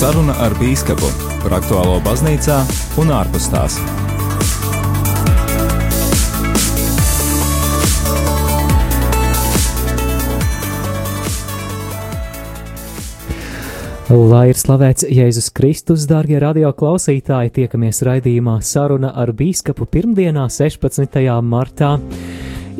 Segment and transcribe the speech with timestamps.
[0.00, 1.10] Saruna ar Bīskapu
[1.42, 2.54] par aktuālo baznīcā
[3.02, 3.74] un ārpus tās.
[14.08, 21.20] Lai ir slavēts Jēzus Kristus, darbie radio klausītāji, tiekamies raidījumā Saruna ar Bīskapu pirmdienā, 16.
[21.44, 21.98] martā.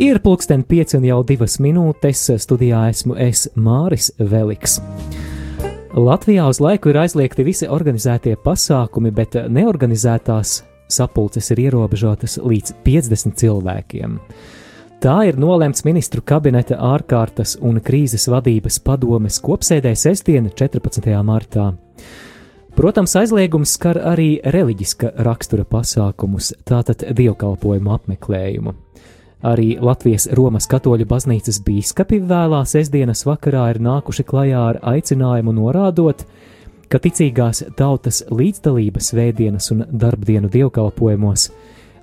[0.01, 4.81] Ir pulksten 5 un jau 2 minūtes, studijā esmu es Māris Veliks.
[5.91, 13.35] Latvijā uz laiku ir aizliegti visi organizētie pasākumi, bet neorganizētās sapulces ir ierobežotas līdz 50
[13.41, 14.15] cilvēkiem.
[15.03, 21.11] Tā ir nolemts ministru kabineta ārkārtas un krīzes vadības padomes kopsēdē sestdiena, 14.
[21.27, 21.73] martā.
[22.77, 28.77] Protams, aizliegums skar arī reliģiska rakstura pasākumus, tātad dievkalpojumu apmeklējumu.
[29.41, 36.27] Arī Latvijas Romas katoļu baznīcas bīskapi vēlā sestdienas vakarā ir nākuši klajā ar aicinājumu norādot,
[36.93, 41.49] ka ticīgās tautas līdzdalības svētdienas un darbdienu dievkalpojumos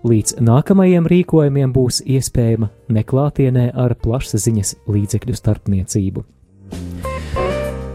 [0.08, 6.26] līdz nākamajiem rīkojumiem būs iespējama neklātienē ar plašsaziņas līdzekļu starpniecību.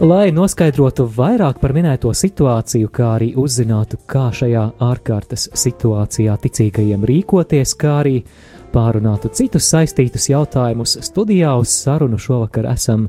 [0.03, 7.77] Lai noskaidrotu vairāk par minēto situāciju, kā arī uzzinātu, kā šajā ārkārtas situācijā ticīgajiem rīkoties,
[7.79, 8.17] kā arī
[8.73, 13.09] pārunātu citus saistītus jautājumus, studijā uz sarunu šovakar esam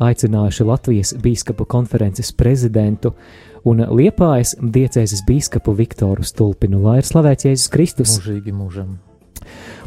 [0.00, 3.12] aicinājuši Latvijas Bīskapu konferences prezidentu
[3.68, 6.80] un Liepājas diecēzes bīskapu Viktoru Stulpinu.
[6.84, 8.16] Lai ir slavēts Jēzus Kristus!
[8.20, 8.98] Mūžīgi mūžam!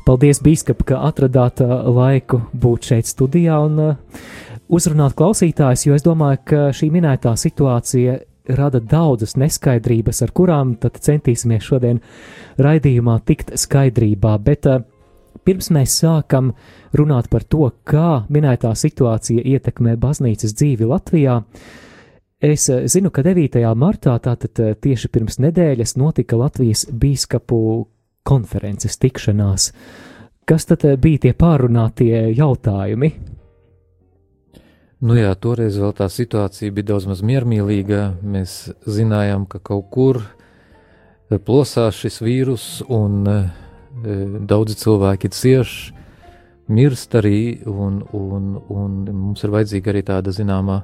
[0.03, 4.21] Paldies, Bīskap, ka atradāt uh, laiku būt šeit studijā un uh,
[4.67, 8.19] uzrunāt klausītājus, jo es domāju, ka šī minētā situācija
[8.57, 12.01] rada daudzas neskaidrības, ar kurām tad centīsimies šodien
[12.59, 14.35] raidījumā tikt skaidrībā.
[14.43, 14.83] Bet uh,
[15.45, 16.51] pirms mēs sākam
[16.97, 21.39] runāt par to, kā minētā situācija ietekmē baznīcas dzīvi Latvijā,
[22.43, 23.61] es eh, zinu, ka 9.
[23.79, 27.59] martā, tātad eh, tieši pirms nedēļas, notika Latvijas bīskapu
[28.27, 29.71] konferences tikšanās.
[30.47, 33.13] Kas tad eh, bija tie pārunātie jautājumi?
[35.03, 38.05] Nu jā, toreiz vēl tā situācija bija daudz maz miermīlīga.
[38.23, 40.21] Mēs zinājām, ka kaut kur
[41.43, 43.41] plosās šis vīrus, un E,
[44.49, 45.93] daudzi cilvēki cieš,
[46.67, 50.81] mirst arī, un, un, un mums ir vajadzīga arī tāda zināmā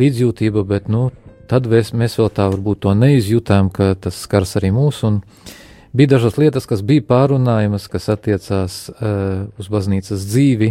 [0.00, 1.10] līdzjūtība, bet nu,
[1.50, 5.02] tad mēs, mēs vēl tā varbūt to neizjūtām, ka tas skars arī mūs.
[5.92, 10.70] Bija dažas lietas, kas bija pārunājamas, kas attiecās uh, uz baznīcas dzīvi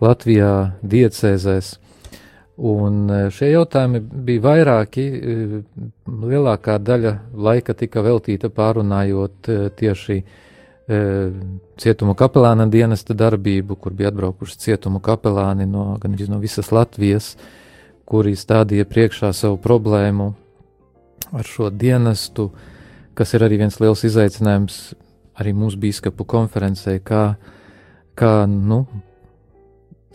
[0.00, 1.78] Latvijā, diecēzēs.
[2.60, 5.04] Un e, šie jautājumi bija vairāki.
[6.04, 9.48] Lielākā daļa laika tika veltīta pārunājot
[9.80, 10.18] tieši
[11.80, 17.36] cietuma kapelāna dienesta darbību, kur bija atbraukuši cietuma kapelāni no, gan no visas Latvijas,
[18.04, 20.32] kuri stādīja priekšā savu problēmu
[21.30, 22.50] ar šo dienestu,
[23.14, 24.80] kas ir arī viens liels izaicinājums
[25.40, 27.36] arī mūsu biskupu konferencē, kā,
[28.18, 28.84] kā nu,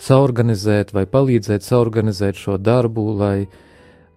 [0.01, 3.47] saorganizēt vai palīdzēt saorganizēt šo darbu, lai,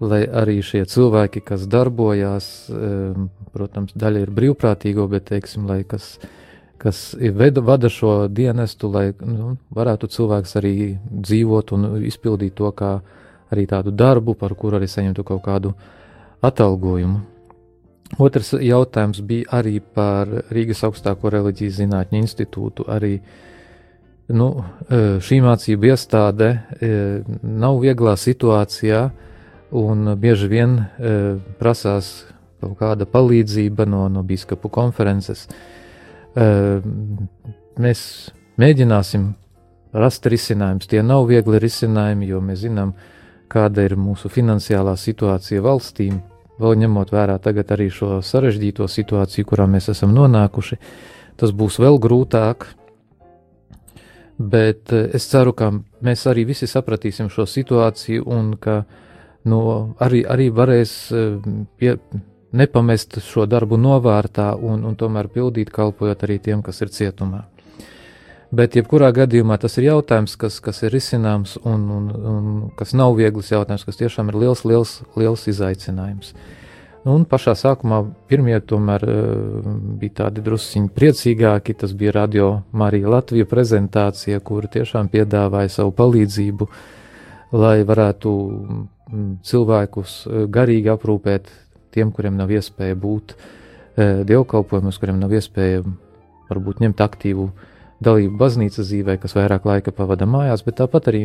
[0.02, 2.90] lai arī šie cilvēki, kas darbojās, e,
[3.54, 6.16] protams, daļa ir brīvprātīgo, bet, teiksim, lai kas
[6.78, 10.74] kas veda, vada šo dienestu, lai nu, varētu cilvēks arī
[11.10, 12.98] dzīvot un izpildīt to kā
[13.52, 15.74] arī tādu darbu, par kuru arī saņemtu kaut kādu
[16.44, 17.20] atalgojumu.
[18.16, 22.86] Otrs jautājums bija arī par Rīgas augstāko reliģijas zinātņu institūtu.
[22.88, 23.18] Arī
[24.32, 24.48] nu,
[24.88, 26.90] e, šī mācība iestāde e,
[27.42, 29.02] nav vieglā situācijā,
[29.76, 31.12] un bieži vien e,
[31.60, 32.24] prasās
[32.62, 35.44] kaut kāda palīdzība no, no biskupu konferences.
[36.36, 36.82] Uh,
[37.80, 38.00] mēs
[38.60, 39.30] mēģināsim
[39.96, 40.88] rast risinājumus.
[40.90, 42.92] Tie nav viegli risinājumi, jo mēs zinām,
[43.48, 46.18] kāda ir mūsu finansiālā situācija valstīm,
[46.60, 50.78] vēl ņemot vērā tagad arī šo sarežģīto situāciju, kurā mēs esam nonākuši.
[51.38, 52.66] Tas būs vēl grūtāk,
[54.38, 55.70] bet es ceru, ka
[56.04, 58.82] mēs arī visi sapratīsim šo situāciju un ka
[59.48, 59.60] nu,
[60.02, 60.94] arī, arī varēs
[61.78, 61.94] pie,
[62.52, 67.44] nepamest šo darbu novārtā un, un tomēr pildīt, kalpojot arī tiem, kas ir cietumā.
[68.48, 72.46] Bet, jebkurā gadījumā, tas ir jautājums, kas, kas ir risināms un, un, un
[72.78, 76.32] kas nav viegls jautājums, kas tiešām ir liels, liels, liels izaicinājums.
[77.08, 81.76] Un pašā sākumā pirmie tomēr uh, bija tādi drusciņi priecīgāki.
[81.78, 86.68] Tas bija Radio Marija Latvija prezentācija, kur tiešām piedāvāja savu palīdzību,
[87.60, 88.32] lai varētu
[89.48, 91.48] cilvēkus eh, garīgi aprūpēt
[91.98, 95.82] tiem, kuriem nav iespēja būt e, dievkalpojumos, kuriem nav iespēja
[96.48, 97.50] varbūt ņemt aktīvu
[98.04, 101.24] dalību baznīcas dzīvē, kas vairāk laika pavada mājās, bet tāpat arī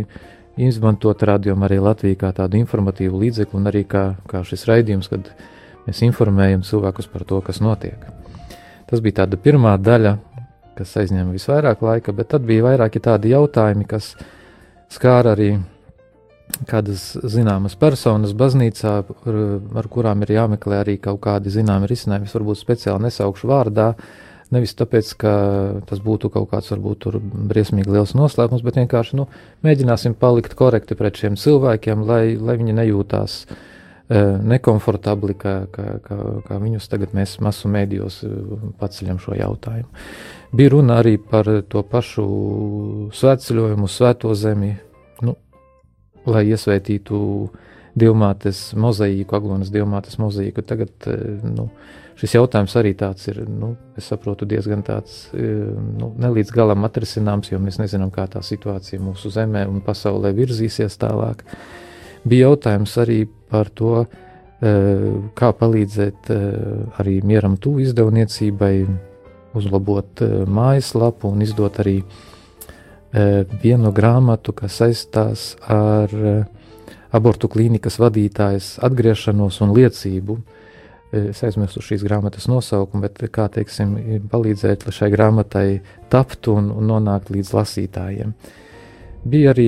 [0.57, 5.29] izmantot radiomu arī Latviju kā tādu informatīvu līdzekli un arī kā, kā šis raidījums, kad
[5.87, 7.97] mēs informējam cilvēkus par to, kas notiek.
[8.89, 10.17] Tas bija tāda pirmā daļa,
[10.77, 14.13] kas aizņēma visvairāk laika, bet tad bija vairāki tādi jautājumi, kas
[14.93, 15.55] skāra arī
[16.69, 19.39] kādas zināmas personas baznīcā, ar,
[19.79, 22.29] ar kurām ir jāmeklē arī kaut kādi zināmi risinājumi.
[22.29, 23.93] Es varbūt speciāli nesaukšu vārdā,
[24.53, 25.33] nevis tāpēc, ka
[25.89, 27.09] tas būtu kaut kāds varbūt
[27.49, 29.27] briesmīgi liels noslēpums, bet vienkārši nu,
[29.65, 33.61] mēģināsim palikt korekti pret šiem cilvēkiem, lai, lai viņi nejūtās uh,
[34.43, 38.19] nekomfortabli, kā, kā, kā, kā viņus tagad mēs masu mēdījos
[38.79, 39.87] paceļam šo jautājumu.
[40.53, 42.25] Bija runa arī par to pašu
[43.15, 44.75] svētceļojumu, svēto zemi,
[45.23, 45.37] nu,
[46.29, 47.19] lai iesvētītu
[47.99, 50.63] divmātes mozaīku, aglonas divmātes mozaīku.
[50.65, 51.07] Tagad
[51.45, 51.67] nu,
[52.19, 57.61] šis jautājums arī tāds ir, nu, es saprotu, diezgan tāds nu, nelīdz galam atrisināms, jo
[57.61, 61.45] mēs nezinām, kā tā situācija mūsu zemē un pasaulē virzīsies tālāk.
[62.23, 64.05] Bija jautājums arī par to,
[65.37, 66.29] kā palīdzēt
[67.01, 68.75] arī mieram tuvu izdevniecībai,
[69.53, 72.32] uzlabot mājaslapu un izdot arī uh, Eh,
[73.13, 76.45] vienu grāmatu, kas saistās ar eh,
[77.13, 80.37] abortu klīnikas vadītājas atgriešanos un liecību.
[81.13, 83.95] Eh, es aizmirsu šīs grāmatas nosaukumu, bet kā teiksim,
[84.31, 85.67] palīdzēt, lai šai grāmatai
[86.09, 88.33] taptu un, un nonākt līdz lasītājiem.
[89.29, 89.67] Bija arī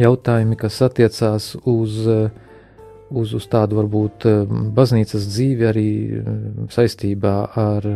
[0.00, 2.00] jautājumi, kas attiecās uz,
[3.10, 4.26] uz, uz tādu varbūt
[4.74, 5.90] baznīcas dzīvi arī
[6.72, 7.86] saistībā ar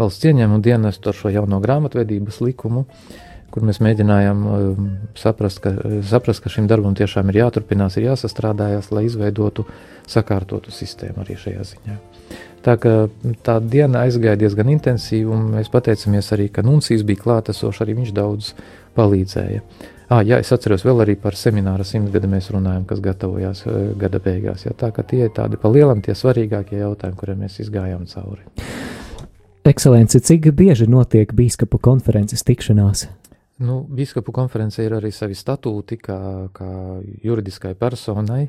[0.00, 2.86] valsts ieņēmumu dienestu ar šo jauno grāmatvedības likumu.
[2.86, 5.72] Uh, kur mēs mēģinājām um, saprast ka,
[6.06, 9.66] saprast, ka šim darbam tiešām ir jāturpinās, ir jāsastrādājas, lai izveidotu
[10.10, 11.98] sakārtotu sistēmu arī šajā ziņā.
[12.64, 12.92] Tā kā
[13.46, 18.12] tā diena aizgāja diezgan intensīvi, un mēs pateicamies arī, ka Nuncijas bija klātesošs, arī viņš
[18.16, 18.52] daudz
[18.98, 19.64] palīdzēja.
[20.10, 24.18] Ah, jā, es atceros vēl arī par semināru simtgadu mēs runājam, kas gatavojās uh, gada
[24.22, 24.66] beigās.
[24.66, 28.42] Jā, tā kā tie ir tādi pa lielam tie svarīgākie jautājumi, kuriem mēs izgājām cauri.
[29.70, 33.06] Ekscelence, cik bieži notiek bīskapu konferences tikšanās?
[33.60, 36.16] Nu, Bīskapu konferencē ir arī savi statūti kā,
[36.56, 36.68] kā
[37.26, 38.46] juridiskai personai,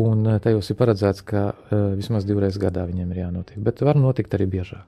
[0.00, 3.98] un eh, tajos ir paredzēts, ka uh, vismaz divreiz gadā viņiem ir jānotiek, bet var
[3.98, 4.86] notikt arī biežāk.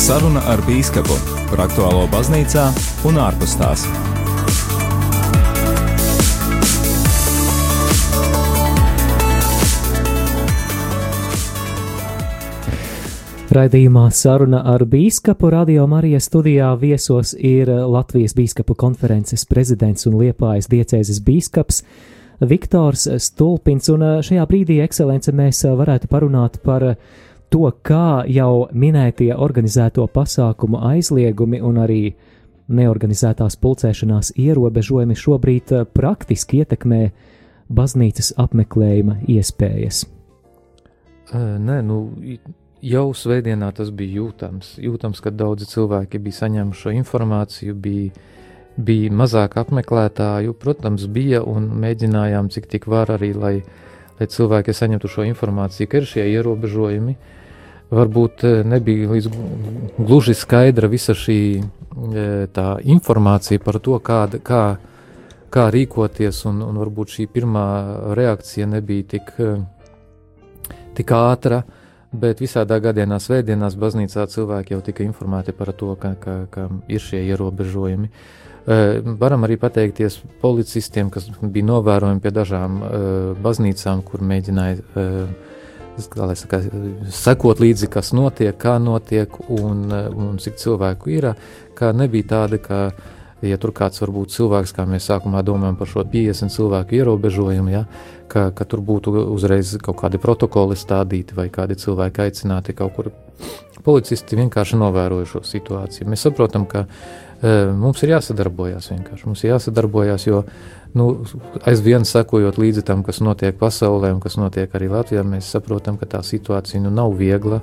[0.00, 1.18] Saruna ar Bīskapu
[1.50, 2.70] par aktuālo baznīcā
[3.10, 3.84] un ārpus tās.
[13.50, 20.68] Raidījumā saruna ar bīskapu Radio Marijas studijā viesos ir Latvijas bīskapu konferences prezidents un Liepājas
[20.70, 21.80] diecēzes bīskaps
[22.46, 26.86] Viktors Stulpins, un šajā brīdī, ekscelence, mēs varētu parunāt par
[27.50, 32.00] to, kā jau minētie organizēto pasākumu aizliegumi un arī
[32.70, 37.02] neorganizētās pulcēšanās ierobežojumi šobrīd praktiski ietekmē
[37.66, 40.04] baznīcas apmeklējuma iespējas.
[41.34, 42.02] Nē, nu,
[42.82, 44.74] jau svētdienā tas bija jūtams.
[44.80, 48.26] Jūtams, ka daudzi cilvēki bija saņēmuši šo informāciju, bija,
[48.76, 53.54] bija mazāk apmeklētāju, protams, bija un mēģinājām, cik tik var arī, lai,
[54.18, 57.16] lai cilvēki saņemtu šo informāciju, ka ir šie ierobežojumi.
[57.90, 59.32] Varbūt eh, nebija līdz
[59.98, 64.62] gluži skaidra visa šī eh, tā informācija par to, kāda, kā,
[65.50, 67.66] kā rīkoties, un, un varbūt šī pirmā
[68.14, 71.64] reakcija nebija tik, eh, tik ātra.
[71.66, 71.76] Uh,
[72.10, 77.02] Bet visādā gadienā, svētdienās, baznīcā cilvēki jau tika informēti par to, ka, ka, ka ir
[77.04, 78.10] šie ierobežojumi.
[79.20, 82.80] Varam arī pateikties policistiem, kas bija novērojami pie dažām
[83.42, 84.82] baznīcām, kur mēģināja
[86.34, 86.60] saka,
[87.14, 91.30] sekot līdzi, kas notiek, kā notiek un, un cik cilvēku ir.
[91.78, 92.82] Kā nebija tāda, ka
[93.46, 97.84] ja tur kāds varbūt cilvēks, kā mēs sākumā domājam par šo 50 cilvēku ierobežojumu, ja,
[98.30, 103.12] ka, ka tur būtu uzreiz kaut kādi protokoli stādīti vai kādi cilvēki aicināti kaut kur.
[103.80, 106.04] Policisti vienkārši novēroja šo situāciju.
[106.12, 109.24] Mēs saprotam, ka e, mums ir jāsadarbojas vienkārši.
[109.24, 110.42] Mums ir jāsadarbojas, jo
[110.92, 111.06] nu,
[111.64, 116.10] aizvien sekojot līdzi tam, kas notiek pasaulē un kas notiek arī Latvijā, mēs saprotam, ka
[116.12, 117.62] tā situācija nu, nav viegla.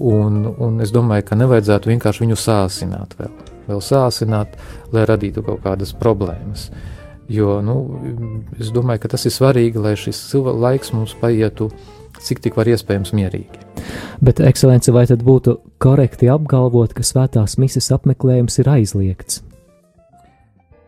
[0.00, 3.32] Un, un es domāju, ka nevajadzētu vienkārši viņu sāsināt vēl,
[3.72, 4.54] vēl sāsināt,
[4.94, 6.68] lai radītu kaut kādas problēmas.
[7.32, 7.76] Jo nu,
[8.60, 11.70] es domāju, ka tas ir svarīgi, lai šis laiks mums paietu
[12.22, 13.62] cik tik var iespējams mierīgi.
[14.22, 19.42] Bet, ekscelence, vai tad būtu korekti apgalvot, ka svētās mises apmeklējums ir aizliegts?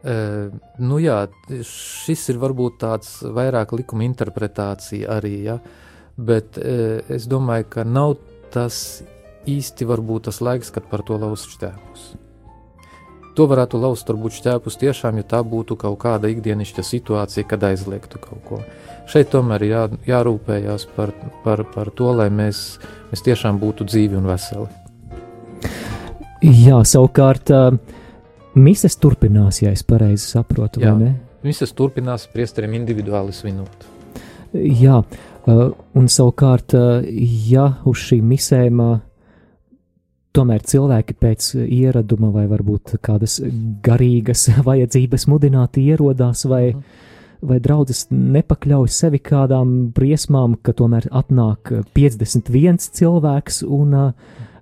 [0.05, 0.53] Uh,
[0.85, 1.25] nu jā,
[1.65, 5.57] šis ir varbūt tāds vairāk likuma interpretācija arī, ja,
[6.15, 8.19] bet e, es domāju, ka nav
[8.53, 9.01] tas
[9.51, 12.05] īsti varbūt tas laiks, kad par to laust šķēpus.
[13.35, 18.21] To varētu laust varbūt šķēpus tiešām, ja tā būtu kaut kāda ikdienišķa situācija, kad aizliegtu
[18.23, 18.61] kaut ko.
[19.11, 21.11] Šeit tomēr ir jā, jārūpējās par,
[21.43, 22.79] par, par to, lai mēs,
[23.11, 24.71] mēs tiešām būtu dzīvi un veseli.
[26.45, 27.51] Jā, savukārt,
[28.55, 31.13] mises turpinās, ja es pareizi saprotu, Jā, vai ne?
[31.45, 33.89] Mises turpinās priesteriem individuāli svinot.
[34.55, 35.01] Jā,
[35.51, 36.77] un savukārt,
[37.51, 38.85] ja uz šīm misēm
[40.35, 43.41] tomēr cilvēki pēc ieraduma vai varbūt kādas
[43.85, 47.11] garīgas vajadzības mudināti ierodās vai, mm.
[47.51, 53.95] vai draudzes nepakļauj sevi kādām briesmām, ka tomēr atnāk 51 cilvēks un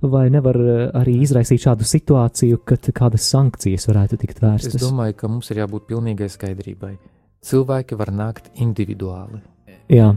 [0.02, 0.58] vai nevar
[0.98, 4.80] arī izraisīt šādu situāciju, kad kādas sankcijas varētu tikt vērstas?
[4.80, 6.96] Es domāju, ka mums ir jābūt pilnīgai skaidrībai.
[7.42, 9.42] Cilvēki var nākt individuāli.
[9.90, 10.12] Jā.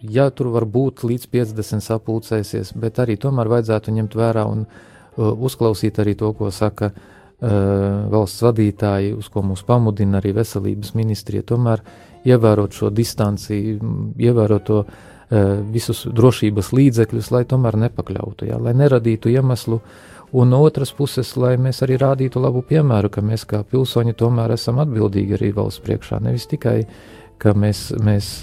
[0.00, 4.64] Ja tur var būt līdz 50 sapulcēsies, bet arī tomēr vajadzētu ņemt vērā un
[5.16, 6.92] uzklausīt arī to, ko saka
[7.40, 11.44] valsts vadītāji, uz ko mūs pamudina arī veselības ministrija.
[11.44, 11.82] Tomēr
[12.24, 13.76] ievērot šo distanci,
[14.16, 14.80] ievērot to
[15.74, 19.80] visus drošības līdzekļus, lai tomēr nepakļautu, jā, lai neradītu iemeslu
[20.34, 24.56] Un no otras puses, lai mēs arī rādītu labu piemēru, ka mēs kā pilsoņi tomēr
[24.56, 26.18] esam atbildīgi arī valsts priekšā.
[26.24, 26.80] Nevis tikai
[27.38, 28.36] ka mēs, mēs,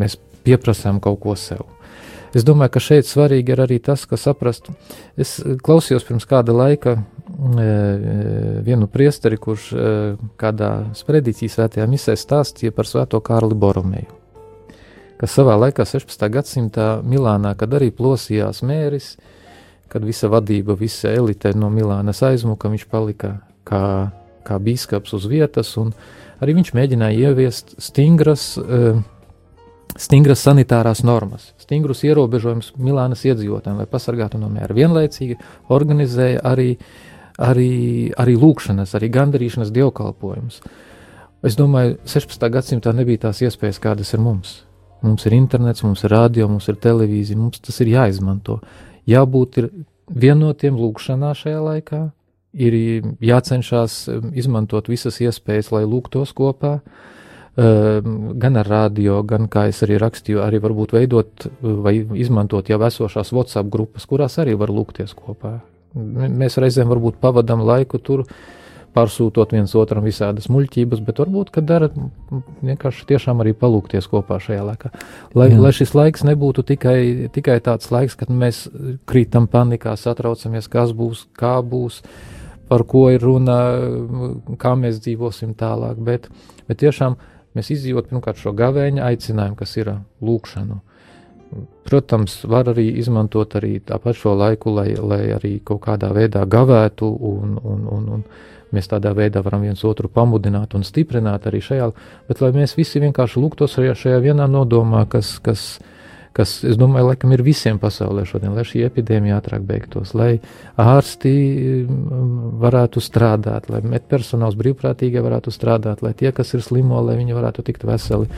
[0.00, 1.64] mēs pieprasām kaut ko sev.
[2.32, 4.72] Es domāju, ka šeit svarīgi ir arī tas, ka saprastu.
[5.20, 8.14] Es klausījos pirms kāda laika e, e,
[8.64, 9.90] vienu priesteri, kurš e,
[10.40, 14.16] kādā sprediķī svētajā misē stāstīja par svēto Kārli Boromēju,
[15.20, 16.24] kas savā laikā 16.
[16.32, 19.12] gadsimtā Milānā, kad arī plosījās mēris,
[19.92, 23.34] kad visa vadība, visa elite no Milānas aizmuka, viņš palika
[23.68, 23.84] kā,
[24.48, 28.98] kā bīskaps uz vietas un viņa arī viņš mēģināja ieviest stingras, eh,
[29.96, 34.74] stingras sanitārās normas, stingrus ierobežojumus Milānas iedzīvotājiem, lai pasargātu no mēra.
[34.74, 35.38] Vienlaicīgi
[35.70, 36.76] organizēja arī,
[37.38, 40.60] arī, arī lūkšanas, arī gandarīšanas dievkalpojumus.
[41.42, 42.50] Es domāju, 16.
[42.54, 44.62] gadsimtā nebija tās iespējas, kādas ir mums.
[45.02, 48.60] Mums ir internets, mums ir radio, mums ir televīzija, mums tas ir jāizmanto.
[49.10, 49.58] Jābūt
[50.06, 52.02] vienotiem lūkšanā šajā laikā,
[52.52, 52.76] ir
[53.22, 56.78] jācenšas um, izmantot visas iespējas, lai lūgtos kopā,
[57.56, 61.52] um, gan ar radio, gan, kā es arī rakstīju, arī varbūt veidot uh,
[61.84, 65.60] vai izmantot jau esošās WhatsApp grupas, kurās arī var lūgties kopā.
[65.92, 68.24] Mēs reizēm varbūt pavadām laiku tur,
[68.92, 71.88] pārsūtot viens otram visādas muļķības, bet varbūt, ka dara
[72.64, 74.90] vienkārši tiešām arī palūkties kopā šajā laikā.
[75.36, 75.60] Lai, Jā.
[75.60, 76.98] lai šis laiks nebūtu tikai,
[77.32, 78.66] tikai tāds laiks, kad mēs
[79.08, 82.41] krītam panikā, satraucamies, kas būs, kā būs, uh,
[82.72, 83.58] par ko ir runa,
[84.60, 85.98] kā mēs dzīvosim tālāk.
[86.00, 86.30] Bet,
[86.68, 87.18] bet tiešām
[87.52, 89.92] mēs izdzīvot pirmkārt šo gavēņa aicinājumu, kas ir
[90.24, 90.78] lūkšanu.
[91.84, 97.10] Protams, var arī izmantot arī tāpat šo laiku, lai, lai arī kaut kādā veidā gavētu,
[97.28, 98.24] un, un, un, un
[98.72, 101.90] mēs tādā veidā varam viens otru pamudināt un stiprināt arī šajā,
[102.30, 105.66] bet lai mēs visi vienkārši lūgtos šajā, šajā vienā nodomā, kas, kas,
[106.36, 110.36] kas, es domāju, laikam ir visiem pasaulē šodien, lai šī epidēmija ātrāk beigtos, lai
[110.80, 111.32] ārsti
[111.84, 117.36] mm, varētu strādāt, lai medpersonāls brīvprātīgie varētu strādāt, lai tie, kas ir slimo, lai viņi
[117.36, 118.30] varētu tikt veseli,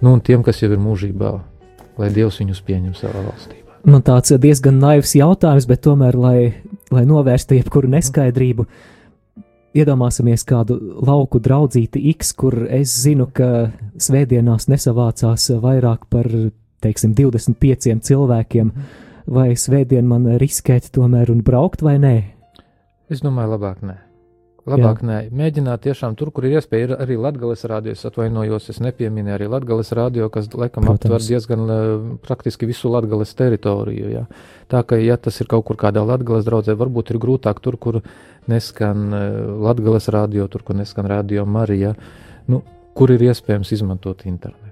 [0.00, 1.34] nu un tiem, kas jau ir mūžībā,
[2.00, 3.60] lai Dievs viņus pieņem savā valstībā.
[3.82, 6.38] Man tāds diezgan naivs jautājums, bet tomēr, lai,
[6.94, 8.66] lai novērstu jebkuru neskaidrību,
[9.74, 16.28] iedomāsimies kādu lauku draudzīti X, kur es zinu, ka svētdienās nesavācās vairāk par
[16.82, 18.72] teiksim, 25 cilvēkiem,
[19.32, 22.16] vai svētdien man riskēt tomēr un braukt vai nē?
[23.12, 23.98] Es domāju, labāk nē.
[24.62, 25.06] Labāk Jā.
[25.08, 27.96] nē, mēģināt tiešām tur, kur ir iespēja, ir arī Latvijas rādio.
[27.96, 31.02] Es atvainojos, es nepieminēju arī Latvijas rādio, kas, laikam, Protams.
[31.02, 31.72] aptver diezgan
[32.22, 34.12] praktiski visu Latvijas teritoriju.
[34.14, 34.22] Jā.
[34.70, 38.02] Tā ka, ja tas ir kaut kur kādā Latvijas draudzē, varbūt ir grūtāk tur, kur
[38.46, 39.10] neskan
[39.66, 41.96] Latvijas rādio, tur, kur neskan radio Marija,
[42.46, 42.62] nu,
[42.94, 44.71] kur ir iespējams izmantot internetu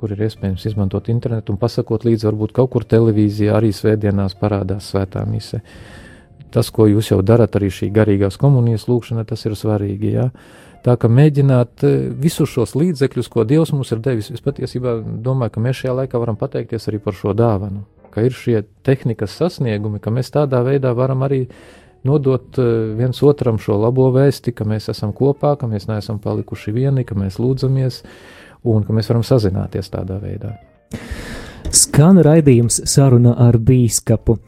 [0.00, 4.88] kur ir iespējams izmantot internetu un pasakot līdzi, varbūt kaut kur televīzijā arī svētdienās parādās
[4.88, 5.60] svētā mise.
[6.50, 10.14] Tas, ko jūs jau darat, arī šī garīgās komunijas lūkšana, tas ir svarīgi.
[10.16, 10.30] Ja?
[10.86, 15.54] Tā kā mēģināt eh, visus šos līdzekļus, ko Dievs mums ir devis, es patiesībā domāju,
[15.54, 20.00] ka mēs šajā laikā varam pateikties arī par šo dāvanu, ka ir šie tehnikas sasniegumi,
[20.02, 21.44] ka mēs tādā veidā varam arī
[22.08, 26.74] nodot eh, viens otram šo labo vēsti, ka mēs esam kopā, ka mēs neesam palikuši
[26.74, 30.56] vieni, ka mēs lūdzamies, uh, un ka mēs varam sazināties tādā veidā.
[31.70, 34.38] Skan raidījums saruna ar bīskapu.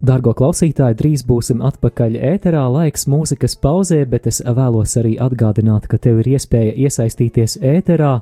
[0.00, 5.98] Dargo klausītāji, drīz būsim atpakaļ ēterā, laiks mūzikas pauzē, bet es vēlos arī atgādināt, ka
[6.00, 8.14] tev ir iespēja iesaistīties ēterā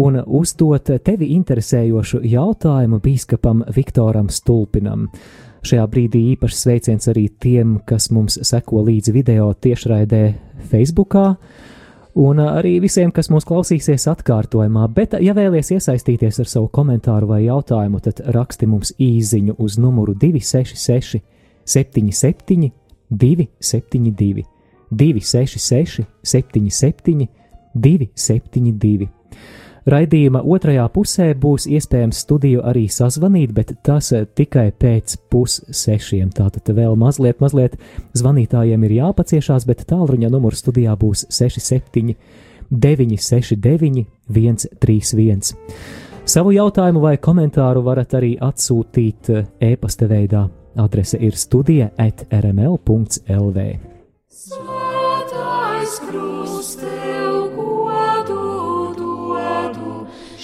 [0.00, 5.10] un uzdot tevi interesējošu jautājumu bīskapam Viktoram Stulpinam.
[5.62, 10.22] Šajā brīdī īpašs sveiciens arī tiem, kas mums seko līdzi video tiešraidē
[10.72, 11.26] Facebookā,
[12.14, 14.86] un arī visiem, kas mūs klausīsies atkārtojumā.
[14.94, 20.14] Bet, ja vēlaties iesaistīties ar savu komentāru vai jautājumu, tad raksti mums īsiņu uz numuru
[20.14, 21.22] 266,
[21.64, 22.72] 77,
[23.10, 24.44] 272,
[24.90, 27.28] 266, 77,
[27.74, 29.08] 272.
[29.82, 36.30] Raidījuma otrajā pusē būs iespējams studiju arī sazvanīt, bet tas tikai pēc pussešiem.
[36.36, 37.74] Tātad vēl mazliet, mazliet
[38.18, 42.14] zvanītājiem ir jāpaciešās, bet tālruņa numurs studijā būs 67
[42.70, 45.56] 969 131.
[46.24, 50.46] Savu jautājumu vai komentāru varat arī atsūtīt e-pasta veidā.
[50.78, 53.66] Adrese ir studija at rml.lv.
[54.32, 54.81] Svētais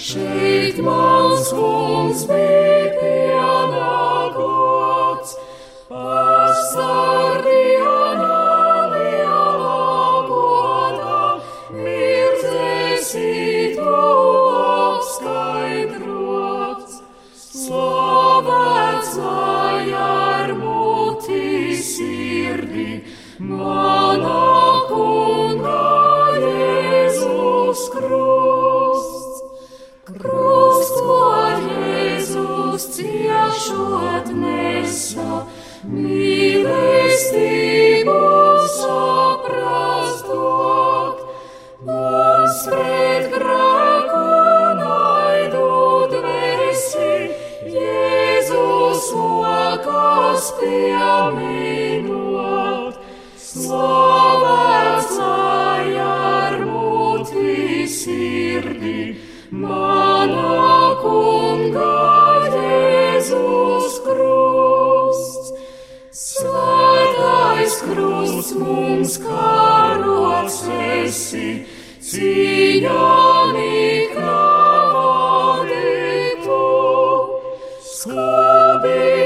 [0.08, 4.40] Šeit mans kungs bija pienākots,
[5.90, 6.78] pastārdījānā
[8.94, 9.82] lielā
[10.30, 11.18] godā,
[11.74, 13.34] mirdzēsī
[13.76, 13.98] to
[14.94, 16.24] apskaidrots,
[17.44, 22.90] slavēts lai ar muti sirdi,
[23.52, 24.48] manā
[24.88, 25.86] kunga
[26.40, 28.47] Jēzus Krust.
[33.68, 35.44] Ciešot nesa,
[35.84, 37.34] mīlestību
[38.72, 41.18] saprast dot,
[41.84, 44.22] mums pret grēku
[44.80, 45.68] naidu
[46.14, 47.12] dvēsi,
[47.74, 51.84] Jēzus lokas pieminot,
[53.50, 59.00] slavēts ar muti sirdi.
[59.48, 61.47] Mana kunga
[63.28, 65.50] Jēzus krusts,
[66.16, 71.50] svētais krusts mums karots esi,
[72.08, 73.04] cīņā
[73.52, 74.32] niknavādītu,
[77.92, 79.17] skubini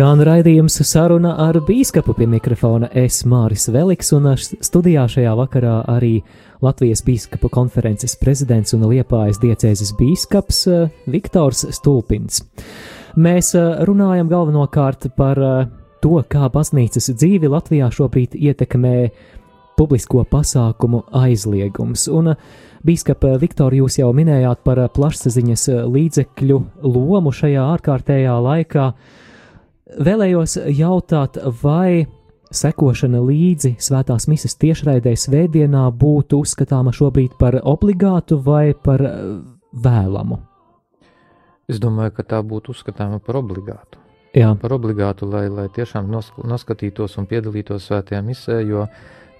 [0.00, 6.22] Skan raidījums saruna ar bīskapu pie mikrofona es Māris Veliks un studijā šajā vakarā arī
[6.64, 10.62] Latvijas bīskapu konferences prezidents un Liepājas diecēzes bīskaps
[11.04, 12.40] Viktors Stulpins.
[13.20, 13.52] Mēs
[13.90, 15.42] runājam galvenokārt par
[16.00, 18.96] to, kā baznīcas dzīvi Latvijā šobrīd ietekmē
[19.76, 22.08] publisko pasākumu aizliegums.
[22.08, 22.38] Un,
[22.88, 28.92] Bīskapa Viktor, jūs jau minējāt par plašsaziņas līdzekļu lomu šajā ārkārtējā laikā.
[29.98, 32.06] Vēlējos jautāt, vai
[32.50, 39.02] sekošana līdzi svētās misijas tiešraidē svētdienā būtu uzskatāma šobrīd par obligātu vai par
[39.72, 40.38] vēlamu?
[41.70, 43.98] Es domāju, ka tā būtu uzskatāma par obligātu.
[44.34, 44.52] Jā.
[44.54, 46.06] par obligātu, lai, lai tiešām
[46.46, 48.84] noskatītos un piedalītos svētajā misē, jo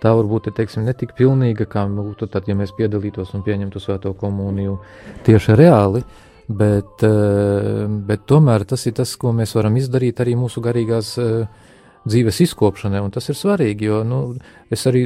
[0.02, 3.82] tā varbūt ir teiksim, ne tik pilnīga, kā būtu tad, ja mēs piedalītos un pieņemtu
[3.82, 4.80] svēto komuniju
[5.26, 6.02] tieši reāli.
[6.50, 11.44] Bet, eh, bet tomēr tas ir tas, ko mēs varam izdarīt arī mūsu garīgās eh,
[12.10, 14.18] dzīves izkopšanai, un tas ir svarīgi, jo nu,
[14.72, 15.04] es arī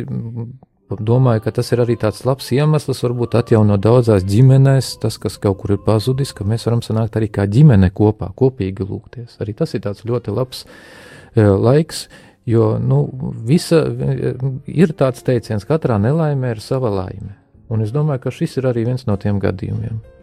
[0.88, 5.58] domāju, ka tas ir arī tāds labs iemesls, varbūt atjaunot daudzās ģimenēs, tas, kas kaut
[5.60, 9.36] kur ir pazudis, ka mēs varam sanākt arī kā ģimene kopā, kopīgi lūgties.
[9.44, 12.06] Arī tas ir tāds ļoti labs uh, laiks,
[12.46, 13.02] jo nu,
[13.44, 13.82] visa,
[14.70, 17.34] ir tāds teiciens, katrā nelaimē ir sava laime.
[17.72, 20.13] Un es domāju, ka šis ir arī viens no tiem gadījumiem.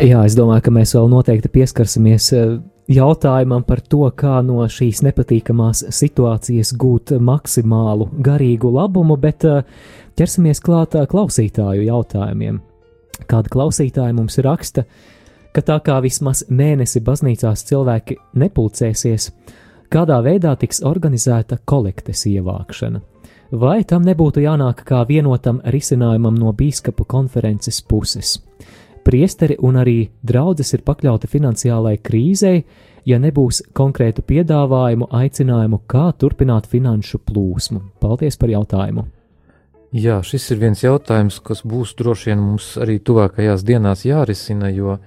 [0.00, 2.30] Jā, es domāju, ka mēs vēl noteikti pieskarsimies
[2.90, 9.62] jautājumam par to, kā no šīs nepatīkamās situācijas gūt maksimālu garīgu labumu, bet eh,
[10.18, 12.60] ķersimies klāt eh, klausītāju jautājumiem.
[13.30, 14.86] Kāda klausītāja mums raksta,
[15.54, 19.30] ka tā kā vismaz mēnesi baznīcās cilvēki nepulcēsies,
[19.92, 23.04] kādā veidā tiks organizēta kolektes ievākšana?
[23.50, 28.38] Vai tam nebūtu jānāk kā vienotam risinājumam no bīskapu konferences puses?
[29.04, 32.64] Priesteri un arī draudzes ir pakļauti finansiālai krīzei,
[33.08, 37.80] ja nebūs konkrētu piedāvājumu, aicinājumu, kā turpināt finanšu plūsmu.
[38.00, 39.06] Paldies par jautājumu!
[39.90, 45.00] Jā, šis ir viens jautājums, kas būs droši vien mums arī tuvākajās dienās jārisina, jo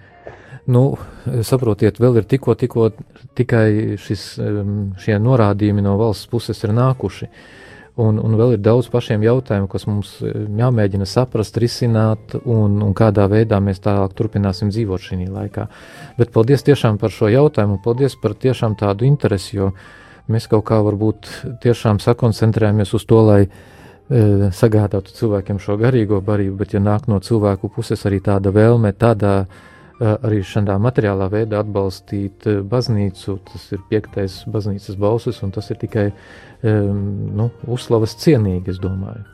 [0.63, 0.93] Nu,
[1.43, 2.87] saprotiet, vēl ir tikko, tikko
[3.35, 4.21] tikai šis,
[5.03, 7.27] šie norādījumi no valsts puses ir nākuši.
[7.93, 13.27] Un, un vēl ir daudz pašiem jautājumu, kas mums jāmēģina saprast, risināt, un, un kādā
[13.29, 15.67] veidā mēs tālāk turpināsim dzīvot šī laikā.
[16.17, 19.69] Bet paldies tiešām par šo jautājumu, paldies par tiešām tādu interesi, jo
[20.25, 21.29] mēs kaut kā varbūt
[21.61, 27.21] tiešām sakoncentrējamies uz to, lai e, sagādātu cilvēkiem šo garīgo barību, bet ja nāk no
[27.21, 29.69] cilvēku puses arī tāda vēlme tādā veidā,
[30.03, 33.37] arī šādā materiālā veidā atbalstīt baznīcu.
[33.49, 36.09] Tas ir piektais baznīcas balsis, un tas ir tikai
[36.63, 39.25] nu, uzslavas cienīgi, es domāju.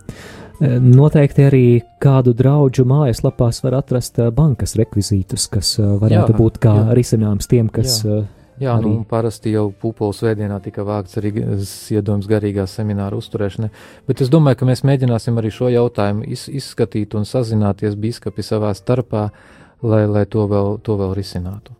[0.60, 1.66] Noteikti arī
[2.04, 6.98] kādu draugu mājaslapās var atrast bankas rekvizītus, kas varētu jā, būt kā jā.
[7.00, 8.02] risinājums tiem, kas.
[8.04, 8.26] Jā.
[8.60, 8.90] Jā, arī...
[8.92, 11.30] nu, parasti jau pūpoles vēdienā tika vākts arī
[11.64, 13.70] ziedojums garīgā semināra uzturēšanai,
[14.10, 18.74] bet es domāju, ka mēs mēģināsim arī šo jautājumu iz, izskatīt un sazināties biskupi savā
[18.76, 21.76] starpā, uh, lai, lai to, vēl, to vēl risinātu.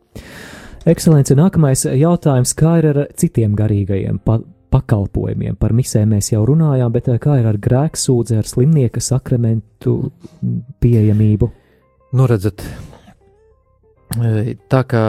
[0.90, 4.40] Ekscelence, nākamais jautājums, kā ir ar citiem garīgajiem pa
[4.74, 5.58] pakalpojumiem?
[5.60, 9.96] Par misēm mēs jau runājām, bet kā ir ar grēksūdzi, ar slimnieka sakramentu
[10.82, 11.50] pieejamību?
[12.16, 12.64] Nu, redzat,
[14.72, 15.04] tā kā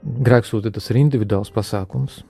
[0.00, 2.22] grēksūdzi tas ir individuāls pasākums,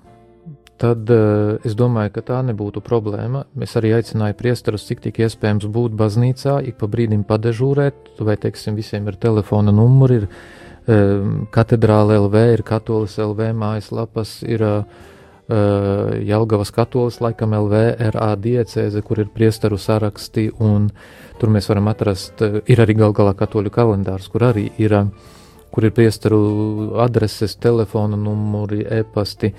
[0.81, 3.45] tad uh, es domāju, ka tā nebūtu problēma.
[3.64, 8.79] Es arī aicināju priesterus, cik tik iespējams būt baznīcā, ik pa brīdim padežūrēt, vai, teiksim,
[8.79, 15.09] visiem ir telefona numuri, ir um, katedrāla LV, ir katolis LV mājaslapas, ir uh,
[15.51, 17.83] Jelgavas katolis, laikam LV,
[18.14, 20.87] RA diecēze, kur ir priesteru saraksti, un
[21.40, 22.40] tur mēs varam atrast,
[22.71, 25.11] ir arī gal galā katoļu kalendārs, kur arī ir uh,
[25.70, 26.40] kur ir priesteru
[27.02, 29.52] adreses, telefona numuri, e-pasti.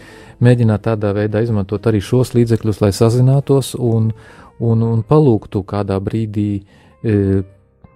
[0.43, 4.11] Mēģināt tādā veidā izmantot arī šos līdzekļus, lai sazinātos un,
[4.59, 7.43] un, un palūgtu kādā brīdī e,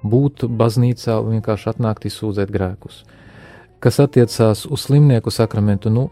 [0.05, 3.03] būt baznīcā un vienkārši atnākt izsūdzēt grēkus.
[3.83, 6.09] Kas attiecās uz slimnieku sakramentu, nu,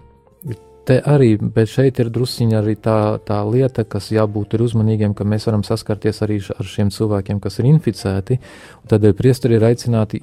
[0.88, 5.48] te arī, bet šeit ir drusciņā arī tā, tā lieta, kas jābūt uzmanīgiem, ka mēs
[5.50, 8.40] varam saskarties arī ar šiem cilvēkiem, kas ir inficēti.
[8.92, 10.20] Tādēļ priesteri ir aicināti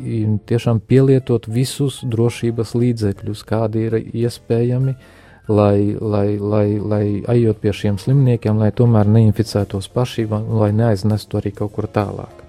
[0.50, 4.94] tiešām pielietot visus drošības līdzekļus, kādi ir iespējami,
[5.50, 7.04] lai, lai, lai, lai
[7.36, 12.46] ejot pie šiem slimniekiem, lai tomēr neinficētos paši, lai neaiznestu arī kaut kur tālāk.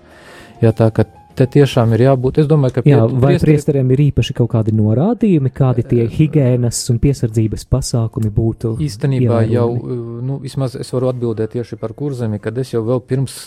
[0.61, 0.91] Jā, tā
[1.37, 2.41] Te tiešām ir jābūt.
[2.43, 3.53] Es domāju, ka Jā, vai priesteri...
[3.53, 8.73] priesteriem ir īpaši kaut kādi norādījumi, kādi tie higiēnas un piesardzības pasākumi būtu?
[8.83, 9.55] Īstenībā ievērojami?
[9.55, 13.37] jau, nu, vismaz es varu atbildēt tieši par kurzemi, kad es jau vēl pirms,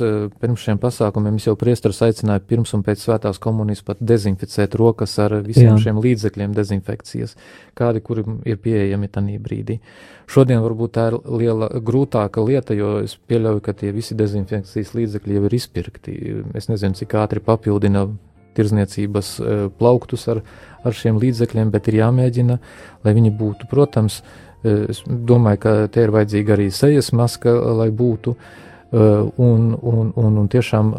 [0.40, 5.18] pirms šiem pasākumiem, es jau priesterus aicināju pirms un pēc svētās komunijas pat dezinficēt rokas
[5.20, 5.79] ar visiem Jā.
[5.87, 7.37] šiem līdzekļiem dezinfekcijas,
[7.77, 9.81] kādi, kuri ir pieejami tanī brīdī.
[10.25, 15.37] Šodien varbūt tā ir liela grūtāka lieta, jo es pieļauju, ka tie visi dezinfekcijas līdzekļi
[15.37, 16.14] jau ir izpirkti.
[16.57, 18.09] Es nezinu, cik ātri papildināt papildina
[18.55, 20.43] tirzniecības e, plauktus ar,
[20.85, 22.59] ar šiem līdzekļiem, bet ir jāmēģina,
[23.05, 24.23] lai viņi būtu, protams,
[24.63, 29.09] e, es domāju, ka te ir vajadzīga arī sejas maska, lai būtu, e,
[29.43, 30.95] un, un, un, un tiešām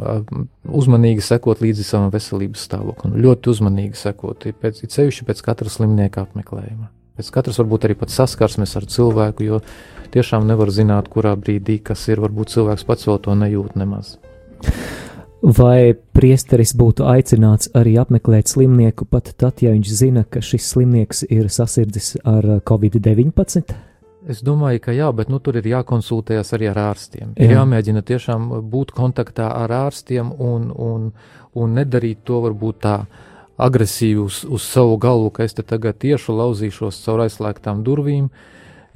[0.68, 3.16] uzmanīgi sekot līdzi savam veselības stāvoklim.
[3.24, 6.92] Ļoti uzmanīgi sekot, pēc, sevišķi pēc katra slimnieka apmeklējuma.
[7.16, 9.62] Pēc katras varbūt arī saskarsmes ar cilvēku, jo
[10.12, 14.18] tiešām nevar zināt, kurā brīdī kas ir, varbūt cilvēks pats vēl to nejūt nemaz.
[15.46, 21.22] Vai priesteris būtu aicināts arī apmeklēt slimnieku pat tad, ja viņš zina, ka šis slimnieks
[21.30, 23.76] ir sasirdzis ar covid-19?
[24.26, 27.36] Es domāju, ka jā, bet nu, tur ir jākonsultējas arī ar ārstiem.
[27.36, 27.46] Jā.
[27.46, 31.12] Ir jāmēģina tiešām būt kontaktā ar ārstiem un, un,
[31.54, 32.96] un nedarīt to varbūt tā
[33.62, 38.32] agresīvi uz, uz savu galvu, ka es te tagad tieši lauzīšos caur aizslēgtām durvīm.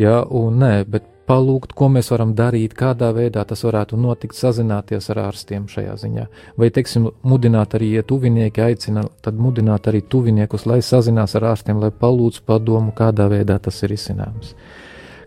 [0.02, 5.10] Jā, un nē, bet palūgt, ko mēs varam darīt, kādā veidā tas varētu notikt, sazināties
[5.13, 6.26] ar ārstiem šajā ziņā.
[6.60, 11.82] Vai, teiksim, mudināt arī, ja tuvinieki aicina, tad mudināt arī tuviniekus, lai sazinās ar ārstiem,
[11.84, 14.56] lai palūdz padomu, kādā veidā tas ir izcināms.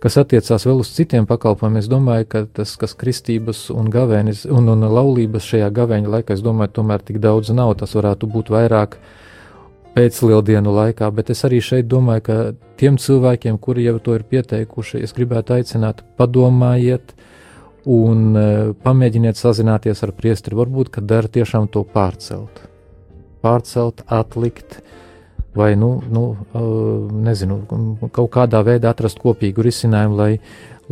[0.02, 4.66] Kas attiecās vēl uz citiem pakalpojumiem, es domāju, ka tas, kas kristības un, gavēnis, un,
[4.74, 8.98] un laulības šajā gavēņa laikā, es domāju, tomēr tik daudz nav, tas varētu būt vairāk
[8.98, 9.20] uh,
[9.96, 12.36] pēclieldienu laikā, bet es arī šeit domāju, ka
[12.80, 17.14] tiem cilvēkiem, kuri jau to ir pieteikuši, es gribētu aicināt, padomājiet
[17.92, 20.58] un uh, pamēģiniet sazināties ar priesteri.
[20.58, 22.62] Varbūt, ka der tiešām to pārcelt.
[23.42, 24.78] Pārcelt, atlikt,
[25.58, 27.62] vai, nu, nu uh, nezinu,
[28.14, 30.32] kaut kādā veidā atrast kopīgu risinājumu, lai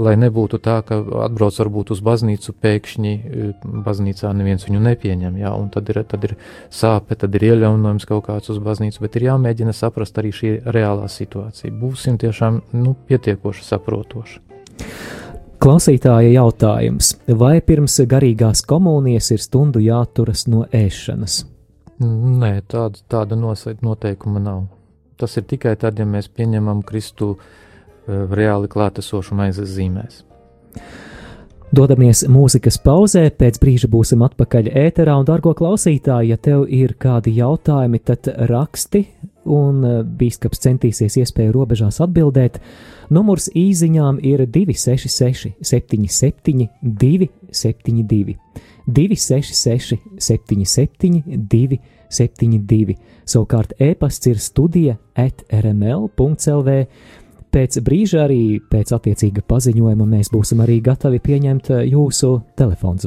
[0.00, 3.50] lai nebūtu tā, ka atbrauc varbūt uz baznīcu, pēkšņi e,
[3.86, 6.36] baznīcā neviens viņu nepieņem, jā, un tad ir, tad ir
[6.72, 11.08] sāpe, tad ir ieļaunojums kaut kāds uz baznīcu, bet ir jāmēģina saprast arī šī reālā
[11.12, 11.74] situācija.
[11.82, 14.40] Būsim tiešām, nu, pietiekoši saprotoši.
[15.60, 21.42] Klausītāja jautājums, vai pirms garīgās komunijas ir stundu jāturas no ēšanas?
[22.00, 24.62] Nē, tāda, tāda noteikuma nav.
[25.20, 27.34] tas ir tikai tad, ja mēs pieņemam Kristu
[28.30, 30.24] reāli klātesošu maizes zīmēs.
[31.70, 37.36] Dodamies mūzikas pauzē, pēc brīža būsim atpakaļ ēterā, un, dārgo klausītāji, ja tev ir kādi
[37.36, 39.04] jautājumi, tad raksti,
[39.46, 39.84] un
[40.18, 42.58] bīskaps centīsies iespēju robežās atbildēt.
[43.14, 48.36] Numurs īsiņām ir 266, 77, 272,
[48.90, 51.22] 266, 77,
[51.54, 52.98] 272.
[53.30, 56.80] Savukārt e-pasts ir studija at rml.clv.
[57.50, 63.02] Pēc brīža, arī pēc attiecīga paziņojuma, mēs būsim arī gatavi pieņemt jūsu telefonu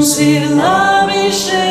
[0.00, 1.67] Silamishim.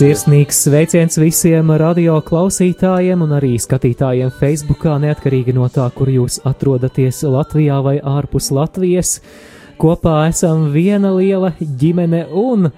[0.00, 7.18] Sirsnīgs sveiciens visiem radio klausītājiem un arī skatītājiem Facebook, neatkarīgi no tā, kur jūs atrodaties
[7.28, 9.18] Latvijā vai ārpus Latvijas.
[9.76, 12.70] Kopā esam viena liela ģimene un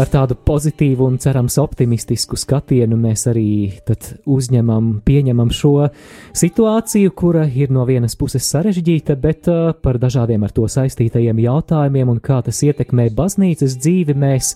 [0.00, 3.76] ar tādu pozitīvu un cerams optimistisku skatienu mēs arī
[4.24, 5.90] uzņemam, pieņemam šo
[6.32, 12.16] situāciju, kura ir no vienas puses sarežģīta, bet uh, par dažādiem ar to saistītajiem jautājumiem
[12.16, 14.54] un kā tas ietekmē baznīcas dzīvi mēs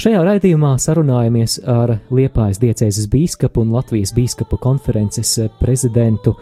[0.00, 6.32] Šajā raidījumā sarunājamies ar Liepājas diecēzes bīskapu un Latvijas bīskapu konferences prezidentu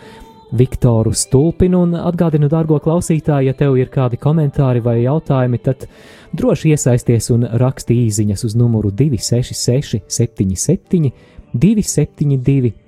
[0.55, 1.81] Viktoru Stulpinu.
[1.89, 5.89] Un atgādinu, dārgo klausītāju, ja tev ir kādi komentāri vai jautājumi, tad
[6.39, 11.11] droši iesaisties un raksti īsiņas uz numuru 266 77
[11.51, 12.88] 272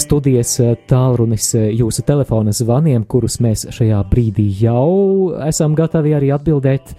[0.00, 0.54] studijas
[0.88, 6.94] tālrunis jūsu telefona zvaniem, kurus mēs šajā brīdī jau esam gatavi arī atbildēt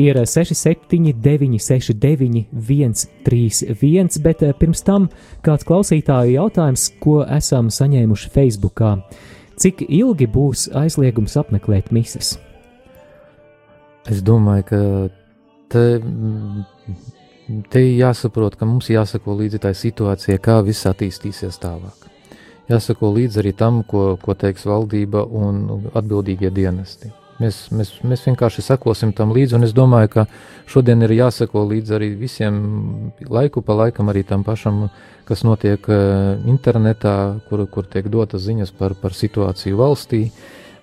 [0.00, 5.08] ir 679, 69, 131, bet eh, pirms tam
[5.44, 8.82] kāds klausītāju jautājums, ko esam saņēmuši Facebook.
[9.60, 12.38] Cik ilgi būs aizliegums apmeklēt mises?
[14.08, 14.78] Es domāju, ka
[15.68, 15.84] te,
[17.68, 22.09] te jāsaprot, ka mums jāsako līdzi tai situācijai, kā viss attīstīsies tālāk.
[22.70, 27.10] Jāsako līdzi arī tam, ko, ko teiks valdība un atbildīgie dienesti.
[27.40, 30.24] Mēs, mēs, mēs vienkārši sekosim tam līdzi, un es domāju, ka
[30.68, 32.58] šodien ir jāseko līdzi arī visiem
[33.24, 34.90] laiku pa laikam, arī tam pašam,
[35.24, 37.14] kas notiek uh, internetā,
[37.48, 40.26] kur, kur tiek dotas ziņas par, par situāciju valstī,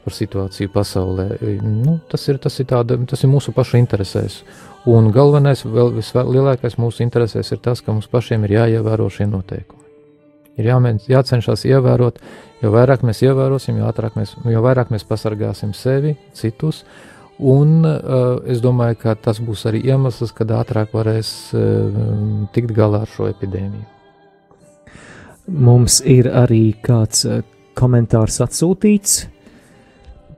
[0.03, 1.29] par situāciju pasaulē.
[1.61, 4.41] Nu, tas, ir, tas, ir tāda, tas ir mūsu pašu interesēs.
[4.89, 9.86] Un galvenais, vēl vislielākais mūsu interesēs ir tas, ka mums pašiem ir jāievēro šie noteikumi.
[10.57, 12.17] Ir jāmēģ, jācenšas ievērot,
[12.57, 16.81] Jo vairāk mēs ievērosim, jo, mēs, jo vairāk mēs pasargāsim sevi, citus.
[17.37, 21.99] Un uh, es domāju, ka tas būs arī iemesls, kad ātrāk varēs uh,
[22.55, 23.85] tikt galā ar šo epidēmiju.
[25.53, 27.43] Mums ir arī kāds uh,
[27.77, 29.27] komentārs atsūtīts.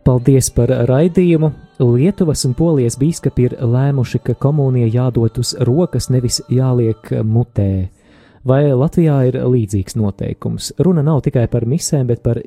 [0.03, 1.53] Paldies par raidījumu!
[1.79, 7.87] Lietuvas un Polijas biskupi ir lēmuši, ka komunija jādod uz rokas, nevis jāliek mutē.
[8.49, 10.73] Vai Latvijā ir līdzīgs noteikums?
[10.81, 12.39] Runa nav tikai par misēm, bet par,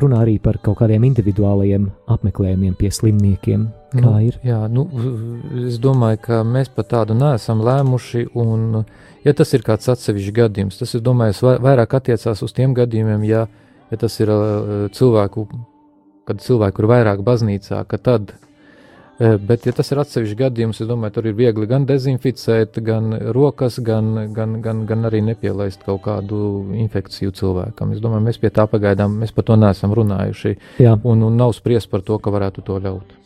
[0.00, 3.66] runā arī par kaut kādiem individuāliem apmeklējumiem pie slimniekiem.
[3.96, 4.38] Kā nu, ir?
[4.46, 4.86] Jā, nu,
[5.66, 8.26] es domāju, ka mēs pat tādu neesam lēmuši.
[8.38, 8.82] Un,
[9.26, 13.44] ja tas ir kāds atsevišķs gadījums, tas, domāju, vairāk attiecās uz tiem gadījumiem, ja,
[13.92, 14.32] ja tas ir
[14.96, 15.46] cilvēku,
[16.26, 18.36] kad cilvēku ir vairāk baznīcā, ka tad
[19.18, 23.78] Bet, ja tas ir atsevišķs gadījums, es domāju, tur ir viegli gan dezinficēt, gan rokas,
[23.80, 26.40] gan, gan, gan, gan arī nepielaist kaut kādu
[26.76, 27.94] infekciju cilvēkam.
[27.96, 30.56] Es domāju, mēs pie tā pagaidām, mēs par to neesam runājuši.
[30.84, 30.98] Jā.
[31.00, 33.16] Un, un nav spriest par to, ka varētu to ļaut.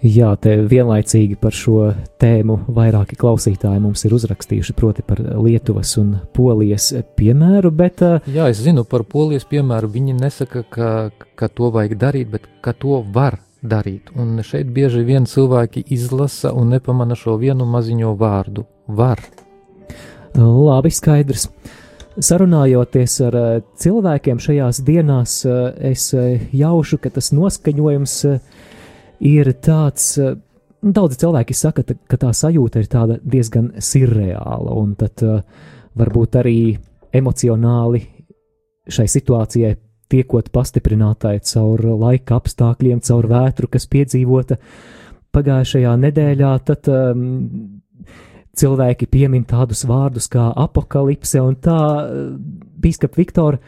[0.00, 6.14] Jā, te vienlaicīgi par šo tēmu vairāki klausītāji mums ir uzrakstījuši, proti, par Lietuvas un
[6.36, 7.72] Polijas piemēru.
[7.76, 9.92] Bet, Jā, es zinu par Polijas piemēru.
[9.92, 10.90] Viņi nesaka, ka,
[11.36, 14.10] ka to vajag darīt, bet ka to var darīt.
[14.16, 18.66] Un šeit bieži vien cilvēki izlasa un nepamana šo vienu maziņo vārdu-
[19.00, 19.20] var.
[20.34, 21.48] Labi, skaidrs.
[22.20, 28.14] Sarunājoties ar eh, cilvēkiem šajās dienās, eh, es eh, jaušu, ka tas noskaņojums
[29.20, 30.18] ir tāds.
[30.80, 35.20] Daudzi cilvēki saka, ka tā sajūta ir diezgan surreāla, un tad
[35.92, 36.78] varbūt arī
[37.12, 38.00] emocionāli
[38.88, 39.74] šai situācijai
[40.10, 44.58] tiekot pastiprinātai caur laika apstākļiem, caur vētru, kas piedzīvota
[45.34, 47.22] pagājušajā nedēļā, tad um,
[48.58, 52.28] cilvēki piemin tādus vārdus kā apakalipse un tā, uh,
[52.80, 53.60] Bīskap Viktor,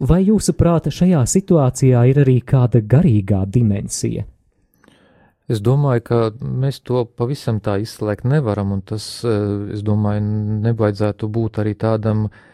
[0.00, 4.24] vai jūsuprāt šajā situācijā ir arī kāda garīgā dimensija?
[5.50, 10.22] Es domāju, ka mēs to pavisam tā izslēgt nevaram, un tas, uh, es domāju,
[10.70, 12.46] nevajadzētu būt arī tādam uh,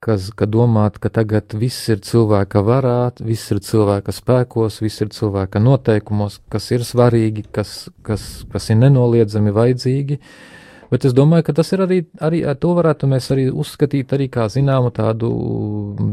[0.00, 5.10] kas, ka domāt, ka tagad viss ir cilvēka varā, viss ir cilvēka spēkos, viss ir
[5.12, 10.16] cilvēka noteikumos, kas ir svarīgi, kas, kas, kas ir nenoliedzami vajadzīgi.
[10.90, 14.48] Bet es domāju, ka tas ir arī, arī to varētu mēs arī uzskatīt arī kā
[14.50, 15.28] zināmu tādu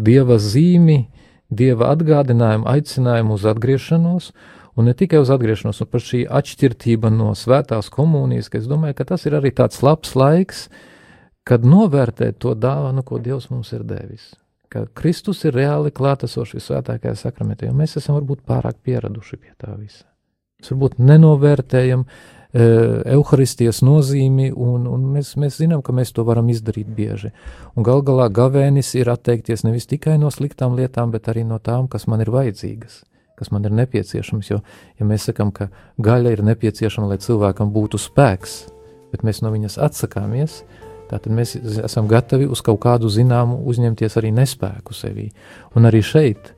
[0.06, 1.00] dieva zīmi,
[1.48, 4.30] dieva atgādinājumu, aicinājumu uz atgriešanos,
[4.78, 9.00] un ne tikai uz atgriešanos, un par šī atšķirtība no svētās komunijas, ka es domāju,
[9.00, 10.94] ka tas ir arī tāds labs laiks, uh,
[11.48, 14.34] kad novērtēt to dāvanu, ko Dievs mums ir devis.
[14.68, 19.78] Ka Kristus ir reāli klātesošs visvētākajā sakramentā, jo mēs esam varbūt pārāk pieraduši pie tā
[19.78, 20.04] visa.
[20.60, 22.10] Mēs varbūt nenovērtējam e,
[23.14, 27.32] evaharistijas nozīmi, un, un mēs, mēs zinām, ka mēs to varam izdarīt bieži.
[27.78, 31.88] Un gal galā gavēnis ir atteikties nevis tikai no sliktām lietām, bet arī no tām,
[31.88, 33.06] kas man ir vajadzīgas,
[33.40, 34.52] kas man ir nepieciešams.
[34.52, 34.60] Jo,
[35.00, 35.70] ja mēs sakam, ka
[36.04, 38.60] gaļa ir nepieciešama, lai cilvēkam būtu spēks,
[39.14, 40.60] bet mēs no viņas atsakāmies,
[41.08, 41.56] Tātad mēs
[41.88, 45.30] esam gatavi uz kaut kādu zināmu uzņemties arī nespēku sevī.
[45.76, 46.52] Un arī šeit,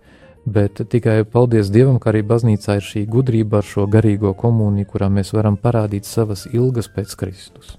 [0.50, 5.12] bet tikai paldies Dievam, ka arī baznīcā ir šī gudrība ar šo garīgo komuniju, kurā
[5.14, 7.78] mēs varam parādīt savas ilgas pēc Kristus.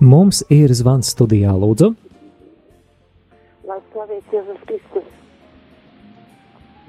[0.00, 1.92] Mums ir zvans studijā, lūdzu.
[3.68, 5.06] Lai slavēts Jēzus Kristus.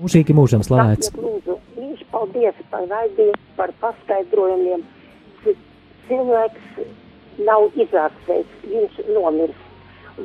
[0.01, 1.13] Mūžīgi mūžam slavēts.
[1.13, 4.87] Lūdzu, viņš paldies par raidījumu, par paskaidrojumiem.
[6.07, 6.81] Cilvēks
[7.41, 9.63] nav izārstēts, viņš nomirs.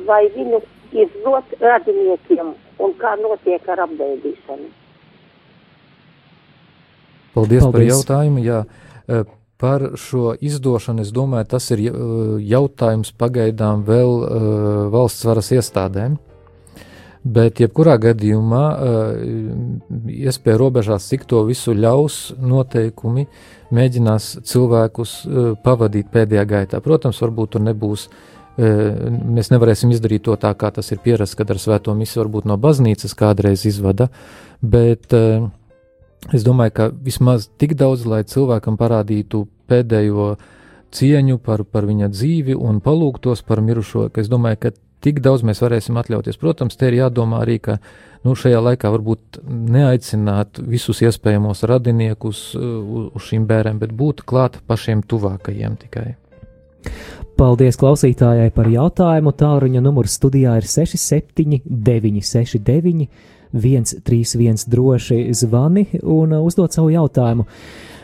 [0.05, 0.61] Vai viņu
[0.93, 4.69] izdot radiniekiem un kā notiek ar apbēdīšanu?
[7.33, 7.73] Paldies, Paldies.
[7.73, 8.43] par jautājumu.
[8.45, 8.63] Jā.
[9.09, 9.23] E,
[9.59, 11.91] par šo izdošanu es domāju, tas ir e,
[12.47, 14.31] jautājums pagaidām vēl uh,
[14.93, 16.15] valsts varas iestādēm.
[17.19, 19.21] Bet, jebkurā gadījumā, uh,
[20.07, 23.27] iespēja robežās, cik to visu ļaus noteikumi,
[23.75, 26.79] mēģinās cilvēkus uh, pavadīt pēdējā gaitā.
[26.83, 31.51] Protams, varbūt tur nebūs, uh, mēs nevarēsim izdarīt to tā, kā tas ir pierasts, kad
[31.51, 34.09] ar svēto misiju varbūt no baznīcas kādreiz izvada,
[34.61, 35.13] bet
[36.33, 40.33] es domāju, ka vismaz tik daudz, lai cilvēkam parādītu pēdējo
[40.95, 44.73] cieņu par, par viņa dzīvi un palūgtos par mirušo, ka es domāju, ka
[45.05, 46.39] tik daudz mēs varēsim atļauties.
[46.41, 47.77] Protams, te ir jādomā arī, ka
[48.25, 54.59] nu, šajā laikā varbūt neaicināt visus iespējamos radiniekus uh, uz šīm bērēm, bet būt klāt
[54.67, 56.07] pašiem tuvākajiem tikai.
[57.39, 59.31] Paldies klausītājai par jautājumu.
[59.39, 63.07] Tālruņa numurs studijā ir 67, 969,
[63.55, 67.47] 131 droši zvani un uh, uzdot savu jautājumu.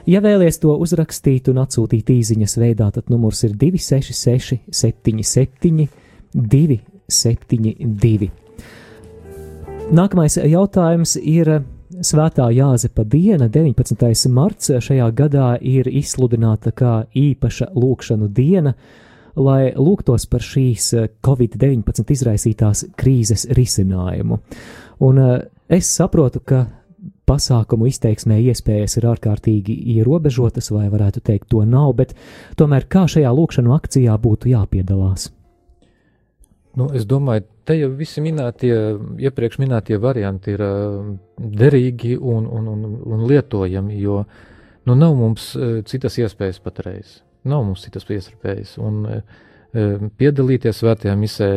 [0.05, 5.87] Ja vēlaties to uzrakstīt un atsūtīt īsiņas veidā, tad numurs ir 266, 77,
[6.35, 8.29] 272.
[9.95, 11.61] Nākamais jautājums ir
[12.03, 14.29] Svētā Jāzepa diena, 19.
[14.33, 14.71] marts.
[14.83, 18.73] Šajā gadā ir izsludināta kā īpaša lūkšanu diena,
[19.35, 20.89] lai lūgtos par šīs
[21.23, 24.39] Covid-19 izraisītās krīzes risinājumu.
[25.05, 25.37] Un eh,
[25.69, 26.65] es saprotu, ka
[27.29, 32.13] pasākumu izteiksmē iespējas ir ārkārtīgi ierobežotas, vai varētu teikt, to nav, bet
[32.59, 35.29] tomēr kā šajā lūkšanu akcijā būtu jāpiedalās?
[36.75, 38.73] Nu, es domāju, te jau visi minētie,
[39.23, 44.21] iepriekš minētie varianti ir uh, derīgi un, un, un, un lietojami, jo
[44.85, 47.21] nu, nav mums uh, citas iespējas patreiz.
[47.47, 48.75] Nav mums citas iespējas.
[48.83, 49.43] Un, uh,
[50.19, 51.49] piedalīties svētajā misē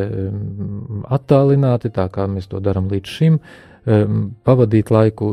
[1.14, 3.38] attālināti, tā kā mēs to darām līdz šim,
[4.44, 5.28] pavadīt laiku,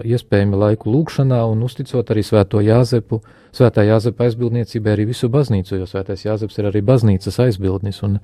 [0.00, 3.20] iespējami laiku lūkšanā un uzticot arī svēto Jāzepu,
[3.52, 8.20] svētā Jāzepa aizbildniecībai arī visu baznīcu, jo svētais Jāzeps ir arī baznīcas aizbildnis, un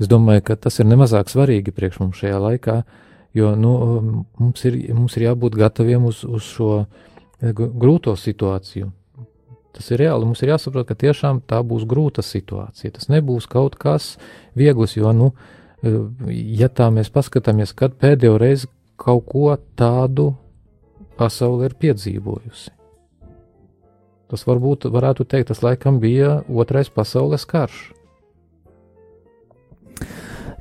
[0.00, 2.76] es domāju, ka tas ir nemazāk svarīgi priekš mums šajā laikā,
[3.36, 3.74] jo, nu,
[4.40, 8.90] mums ir, mums ir jābūt gataviem uz, uz šo eh, grūto situāciju.
[9.70, 10.26] Tas ir reāli.
[10.26, 12.96] Mums ir jāsaprot, ka tiešām tā būs grūta situācija.
[12.96, 14.16] Tas nebūs kaut kas
[14.58, 15.30] viegls, jo, nu,
[15.84, 16.00] eh,
[16.58, 18.70] ja tā mēs paskatāmies, kad pēdējo reizi
[19.00, 20.32] kaut ko tādu
[21.20, 22.72] pasaule ir piedzīvojusi.
[24.30, 27.90] Tas varbūt varētu teikt, tas laikam bija otrais pasaules karš.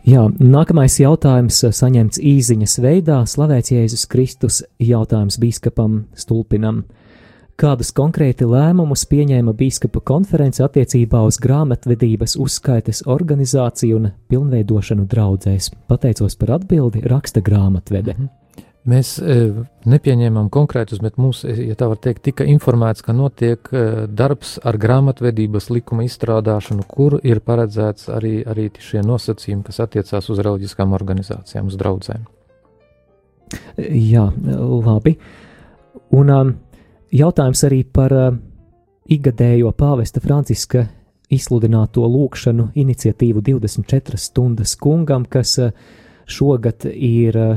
[0.07, 3.19] Jā, nākamais jautājums saņemts īsiņas veidā.
[3.27, 6.85] Slavēts Jēzus Kristus jautājums biskupam Stulpinam.
[7.59, 15.73] Kādus konkrēti lēmumus pieņēma biskupa konference attiecībā uz grāmatvedības uzskaites organizāciju un pilnveidošanu draudzēs?
[15.91, 18.15] Pateicos par atbildi, raksta grāmatvede.
[18.15, 18.38] Mhm.
[18.88, 23.67] Mēs e, nepieņēmām konkrētus, bet mums, e, ja tā var teikt, tika informēts, ka notiek
[23.75, 30.32] e, darbs ar grāmatvedības likuma izstrādāšanu, kur ir paredzēts arī, arī šie nosacījumi, kas attiecās
[30.32, 32.23] uz reliģiskām organizācijām, uz draugiem.
[33.77, 34.30] Jā,
[34.88, 35.17] labi.
[36.15, 36.55] Un, um,
[37.09, 38.36] Jautājums arī par uh,
[39.09, 40.84] ikgadējo pāvesta Franciska
[41.34, 45.71] izsludināto lūkšanu iniciatīvu 24 stundas kungam, kas uh,
[46.30, 47.55] šogad ir uh,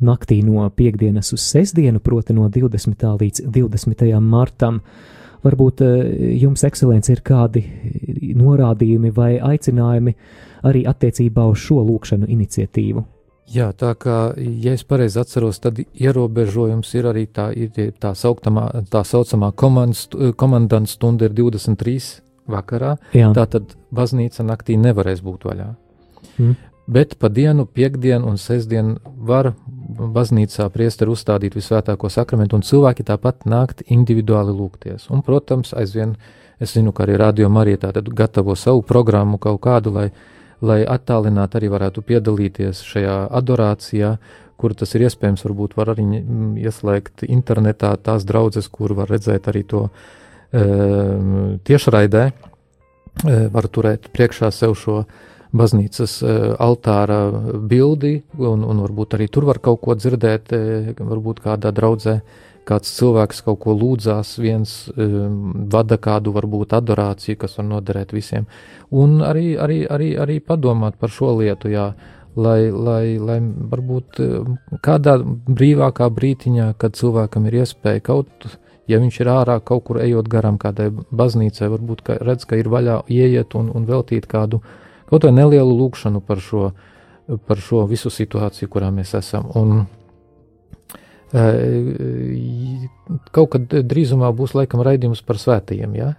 [0.00, 3.04] naktī no piekdienas uz sestdienu, proti no 20.
[3.20, 4.06] līdz 20.
[4.20, 4.80] martam.
[5.44, 5.98] Varbūt uh,
[6.40, 7.66] jums, ekscelence, ir kādi
[8.34, 10.14] norādījumi vai aicinājumi
[10.64, 13.04] arī attiecībā uz šo lūkšanu iniciatīvu?
[13.52, 18.70] Jā, tā kā, ja es pareizi atceros, tad ierobežojums ir arī tā, ir tā, sauktamā,
[18.88, 22.94] tā saucamā komandants stunda ir 23 vakarā.
[23.12, 23.32] Jā.
[23.36, 25.68] Tā tad baznīca naktī nevarēs būt vaļā.
[26.38, 26.56] Mm.
[26.86, 29.54] Bet pa dienu, piekdienu un sestdienu var
[29.94, 35.08] baznīcā priesteri uzstādīt visvētāko sakramentu, un cilvēki tāpat nākt individuāli lūgties.
[35.08, 36.16] Un, protams, aizvien
[36.60, 40.08] es zinu, ka arī Radio Marija tātad gatavo savu programmu kaut kādu, lai
[40.64, 44.14] lai attālināti arī varētu piedalīties šajā adorācijā,
[44.60, 46.06] kur tas ir iespējams, varbūt var arī
[46.62, 50.64] ieslēgt internetā tās draudzes, kur var redzēt arī to e,
[51.68, 55.02] tiešraidē, e, var turēt priekšā sev šo
[55.54, 56.32] baznīcas e,
[56.62, 57.20] altāra
[57.70, 62.18] bildi, un, un varbūt arī tur var kaut ko dzirdēt, e, varbūt kādā draudzē.
[62.64, 68.46] Kāds cilvēks kaut ko lūdzās, viens um, vada kādu varbūt adorāciju, kas var noderēt visiem.
[68.88, 71.90] Un arī, arī, arī, arī padomāt par šo lietu, jā,
[72.40, 74.22] lai, lai, lai varbūt
[74.80, 75.18] kādā
[75.60, 78.48] brīvākā brītiņā, kad cilvēkam ir iespēja kaut,
[78.88, 82.72] ja viņš ir ārā kaut kur ejot garām kādai baznīcai, varbūt ka redz, ka ir
[82.72, 84.64] vaļā ieiet un, un veltīt kādu
[85.10, 86.70] kaut vai nelielu lūkšanu par šo,
[87.48, 89.50] par šo visu situāciju, kurā mēs esam.
[89.58, 89.84] Un,
[93.34, 96.12] Kaut kad drīzumā būs laikam raidījums par svētajiem, jā?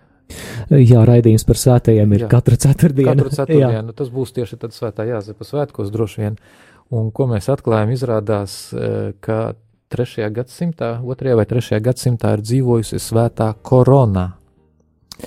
[0.74, 2.30] Jā, raidījums par svētajiem ir jā.
[2.32, 3.14] katru ceturtdienu.
[3.14, 6.40] Katru ceturtdienu, tas būs tieši tad svētā Jāzepa svētkos droši vien.
[6.96, 8.58] Un ko mēs atklājam, izrādās,
[9.24, 9.40] ka
[9.94, 10.28] 3.
[10.36, 11.38] gadsimtā, 2.
[11.38, 11.80] vai 3.
[11.86, 14.28] gadsimtā ir dzīvojusi svētā korona.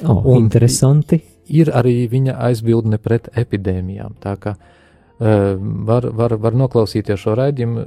[0.04, 1.22] Oh, un interesanti.
[1.48, 4.18] Ir arī viņa aizbildne pret epidēmijām.
[4.22, 4.68] Tā kā uh,
[5.88, 7.84] var, var, var noklausīties šo raidījumu.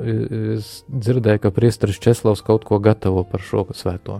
[0.57, 4.19] Es dzirdēju, ka Priesteris Česlavs kaut ko gatavo par šo svēto.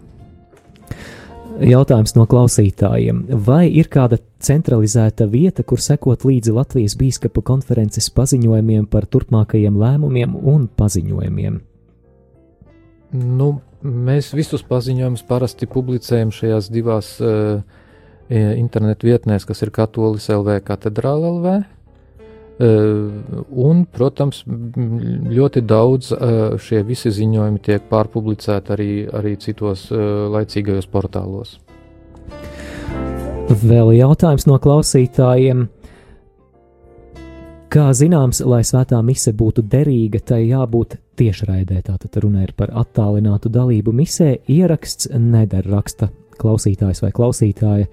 [1.59, 3.25] Jautājums no klausītājiem.
[3.45, 10.37] Vai ir kāda centralizēta vieta, kur sekot līdzi Latvijas biskupa konferences paziņojumiem par turpmākajiem lēmumiem
[10.37, 11.59] un paziņojumiem?
[13.11, 13.49] Nu,
[13.83, 17.59] mēs visus paziņojumus parasti publicējam šajās divās uh,
[18.31, 21.55] internetu vietnēs, kas ir Katolis LV, Katedrāla LV
[22.61, 26.11] Un, protams, ļoti daudz
[26.61, 31.55] šie visi ziņojumi tiek pārpublicēti arī, arī citos laicīgajos portālos.
[33.63, 35.65] Vēl jautājums no klausītājiem.
[37.71, 41.81] Kā zināms, lai svētā mise būtu derīga, tai jābūt tiešraidē.
[41.87, 44.35] Tātad runa ir par attālinātu dalību misē.
[44.51, 46.11] Ieraksts nedara raksta
[46.41, 47.87] klausītājs vai klausītāja.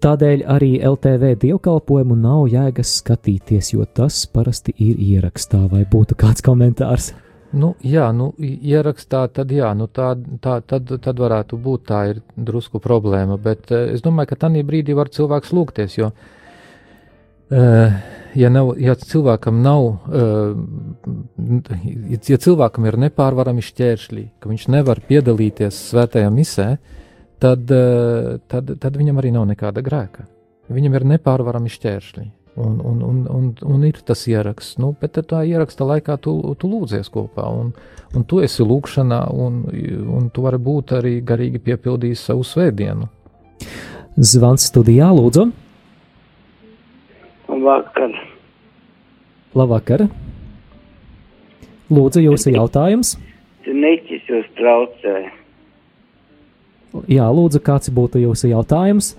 [0.00, 6.40] Tādēļ arī LTV dievkalpojumu nav jēgas skatīties, jo tas parasti ir ierakstā, vai būtu kāds
[6.44, 7.10] komentārs.
[7.52, 12.22] Nu, jā, nu, ierakstā tad, jā, nu, tā, tā, tad, tad varētu būt tā ir
[12.32, 17.98] drusku problēma, bet uh, es domāju, ka tādā brīdī var cilvēks lūgties, jo, uh,
[18.38, 20.54] ja, nav, ja cilvēkam nav, uh,
[22.30, 26.99] ja cilvēkam ir nepārvarami šķēršļi, ka viņš nevar piedalīties svētajā misē, uh,
[27.40, 30.26] tad, eh, tad, tad viņam arī nav nekāda grēka.
[30.70, 32.26] Viņam ir nepārvarami šķēršļi.
[32.60, 36.68] Un, un, un, un, un ir tas ieraksts, nu, bet tā ieraksta laikā tu, tu
[36.68, 37.70] lūdzies kopā, un,
[38.16, 39.62] un tu esi lūkšanā, un,
[40.18, 43.06] un tu vari būt arī garīgi piepildījis savu svētdienu.
[44.18, 45.46] Zvans studijā, lūdzu.
[47.64, 48.18] Vakar.
[49.56, 50.08] Labvakar.
[51.90, 53.16] Lūdzu, jūsu jautājums.
[53.66, 55.39] Niķis jūs traucēja.
[57.10, 59.14] Jā, lūdzu, kāds būtu jūsu jautājums?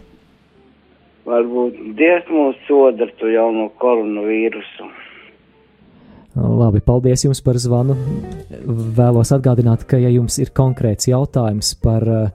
[1.27, 4.89] Varbūt Dievs mūs soda ar to jauno koronavīrusu.
[6.35, 7.97] Labi, paldies jums par zvanu.
[8.97, 12.29] Vēlos atgādināt, ka, ja jums ir konkrēts jautājums par uh,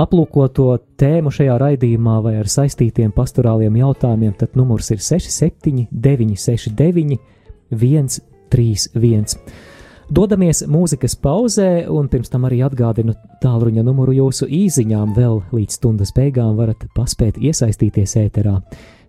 [0.00, 0.68] aplūkoto
[1.00, 7.18] tēmu šajā raidījumā vai ar saistītiem pastorāliem jautājumiem, tad numurs ir 67, 969,
[7.74, 9.69] 131.
[10.10, 13.12] Dodamies mūzikas pauzē, un pirms tam arī atgādinu
[13.44, 15.12] tālruņa numuru jūsu īsiņām.
[15.14, 18.56] Vēl līdz stundas beigām varat paspēt iesaistīties ēterā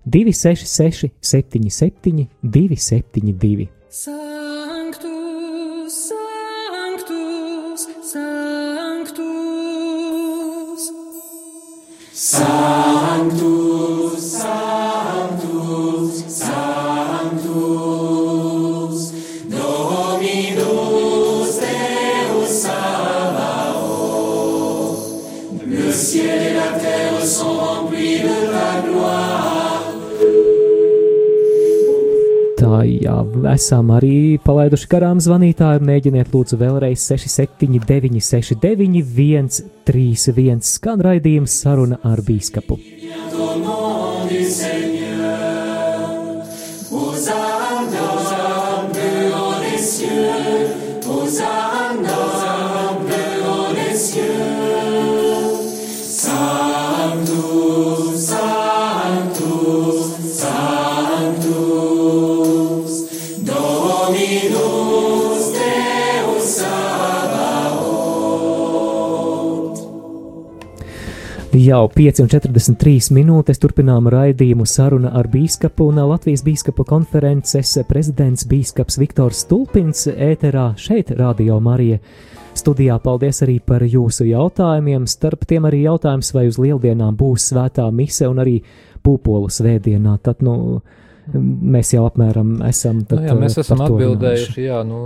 [0.05, 3.65] 266, 77, 272.
[3.89, 5.09] Sanctus,
[6.69, 7.81] sanctus,
[8.13, 9.01] sanctus.
[12.13, 13.50] Sanctus,
[33.01, 33.15] jā,
[33.53, 35.83] esam arī palaiduši garām zvanītāju.
[35.87, 42.79] Mēģiniet, lūdzu, vēlreiz 679, 669, 131 skan raidījums saruna ar bīskapu.
[43.41, 45.31] Au nom du Seigneur,
[46.91, 48.11] Hosanna,
[51.01, 51.80] plus
[71.71, 79.45] Jau 5,43 minūtes turpinām raidījumu saruna ar bīskapu un Latvijas bīskapu konferences prezidents bīskaps Viktors
[79.45, 82.01] Stulpins ēterā šeit, Radio Marija.
[82.59, 85.05] Studijā paldies arī par jūsu jautājumiem.
[85.07, 88.57] Starp tiem arī jautājums, vai uz lieldienām būs svētā mise un arī
[89.05, 90.17] pūpolu svētdienā.
[90.27, 90.81] Tad, nu,
[91.31, 93.05] mēs jau apmēram esam.
[93.05, 95.01] Tad, Nu, jā, mēs eh, esam atbildējuši, jā, nu,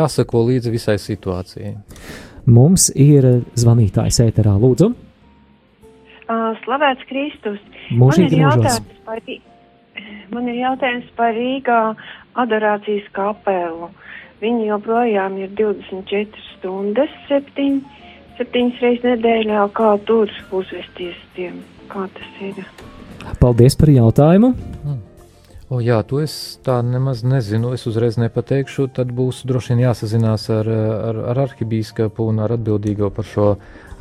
[0.00, 1.76] jāsako līdzi visai situācijai.
[2.48, 4.94] Mums ir zvanītājs ēterā, lūdzu.
[6.30, 7.58] Uh, Slavēts Kristus.
[7.90, 9.22] Mūžīgi man, ir jautājums par,
[10.34, 11.80] man ir jautājums par Rīgā
[12.44, 13.90] adorācijas kapelu.
[14.42, 17.82] Viņi joprojām ir 24 stundas, 7,
[18.38, 19.66] 7 reizes nedēļā.
[19.76, 21.60] Kā tur uzvesties tiem?
[21.90, 22.62] Kā tas ir?
[23.42, 24.54] Paldies par jautājumu.
[25.72, 27.70] O, jā, to es tā nemaz nezinu.
[27.72, 28.90] Es uzreiz nepateikšu.
[28.98, 33.46] Tad būs droši vien jāsazinās ar, ar, ar arhibīskapu un ar atbildīgo par šo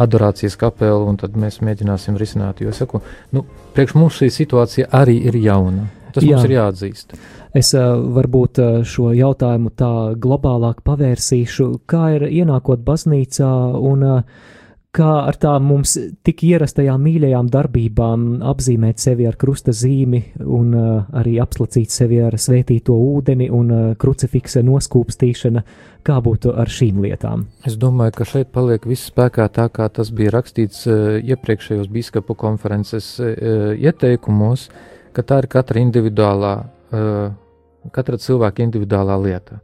[0.01, 2.61] adorācijas kapelu, un tad mēs mēģināsim risināt.
[2.61, 3.01] Jo es saku,
[3.35, 3.45] nu,
[3.75, 5.89] priekš mums šī situācija arī ir jauna.
[6.11, 6.35] Tas Jā.
[6.35, 7.13] mums ir jāatzīst.
[7.55, 14.49] Es varbūt šo jautājumu tā globālāk pavērsīšu, kā ir ienākot baznīcā un uh,
[14.95, 15.93] kā ar tām mums
[16.25, 22.35] tik ierastajām mīļajām darbībām apzīmēt sevi ar krusta zīmi un uh, arī apslacīt sevi ar
[22.35, 25.63] svētīto ūdeni un uh, krucifiksa noskūpstīšana,
[26.07, 27.47] kā būtu ar šīm lietām.
[27.67, 32.35] Es domāju, ka šeit paliek viss spēkā tā, kā tas bija rakstīts uh, iepriekšējos biskupu
[32.35, 34.67] konferences uh, ieteikumos,
[35.15, 36.55] ka tā ir katra individuālā,
[36.91, 39.63] uh, katra cilvēka individuālā lieta.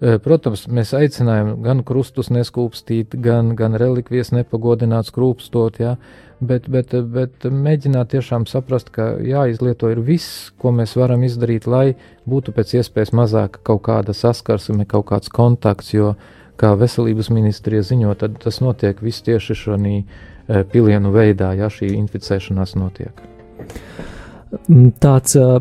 [0.00, 5.90] Uh, Protams, mēs aicinājām gan krustus neskūpstīt, gan, gan relikvijas nepagodināt, skrūpstot, jā,
[6.40, 11.98] bet, bet, bet mēģināt tiešām saprast, ka jāizlieto ir viss, ko mēs varam izdarīt, lai
[12.24, 16.14] būtu pēc iespējas mazāka kaut kāda saskarsme, kaut kāds kontakts, jo,
[16.60, 21.92] kā veselības ministrija ziņo, tad tas notiek viss tieši šonī eh, pilienu veidā, ja šī
[21.98, 23.20] inficēšanās notiek.
[25.00, 25.60] Tāds uh,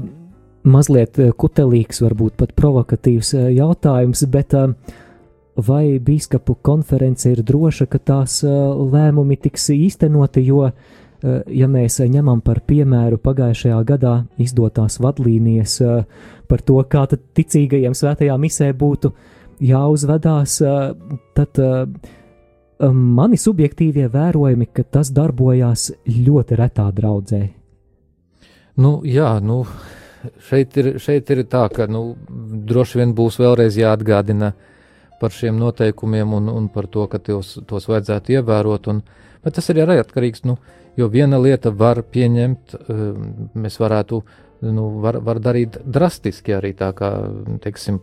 [0.72, 4.72] mazliet uh, kutelīgs, varbūt pat provokatīvs uh, jautājums, bet uh,
[5.59, 10.70] vai biskupu konference ir droša, ka tās lēmumi tiks īstenoti, jo,
[11.51, 15.74] ja mēs ņemam par piemēru pagājušajā gadā izdotās vadlīnijas
[16.47, 19.11] par to, kā tad ticīgajiem svētajā misē būtu
[19.67, 20.55] jāuzvedās,
[21.36, 21.61] tad
[23.20, 27.41] mani subjektīvie vērojumi, ka tas darbojās ļoti retā draudzē.
[28.80, 29.65] Nu, jā, nu,
[30.49, 32.03] šeit, ir, šeit ir tā, ka nu,
[32.70, 34.53] droši vien būs vēlreiz jāatgādina
[35.20, 38.91] par šiem noteikumiem un, un par to, ka tos, tos vajadzētu ievērot.
[38.91, 39.01] Un,
[39.43, 40.57] bet tas ir arī atkarīgs, nu,
[40.99, 42.78] jo viena lieta var pieņemt,
[43.59, 44.22] mēs varētu
[44.67, 47.11] nu, var, var darīt drastiski arī tā, kā,
[47.63, 47.99] teiksim,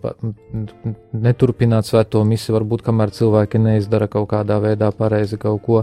[1.12, 5.82] neturpināt svēto misiju, varbūt kamēr cilvēki neizdara kaut kādā veidā pareizi kaut ko,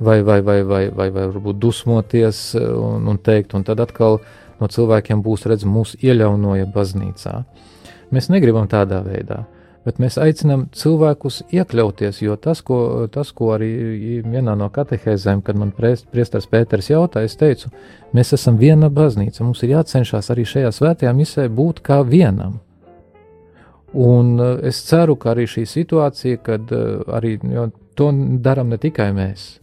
[0.00, 4.20] vai, vai, vai, vai, vai, vai varbūt dusmoties un, un teikt, un tad atkal
[4.60, 7.36] no cilvēkiem būs redz mūsu ieļaunoja baznīcā.
[8.14, 9.44] Mēs negribam tādā veidā
[9.88, 13.70] bet mēs aicinām cilvēkus iekļauties, jo tas, ko, tas, ko arī
[14.26, 17.70] vienā no katehēzēm, kad man priesteris Pēters jautāja, es teicu,
[18.16, 22.58] mēs esam viena baznīca, mums ir jācenšas arī šajā svētajā misē būt kā vienam.
[23.96, 27.38] Un eh, es ceru, ka arī šī situācija, kad eh, arī
[27.96, 28.10] to
[28.44, 29.54] darām ne tikai mēs,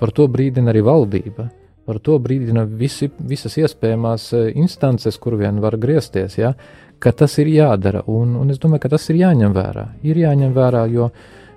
[0.00, 1.46] par to brīdina arī valdība,
[1.88, 6.36] par to brīdina visi, visas iespējamās eh, instances, kur vien var griezties.
[6.38, 6.52] Ja?
[6.98, 9.84] ka tas ir jādara, un, un es domāju, ka tas ir jāņem vērā.
[10.06, 11.08] Ir jāņem vērā, jo,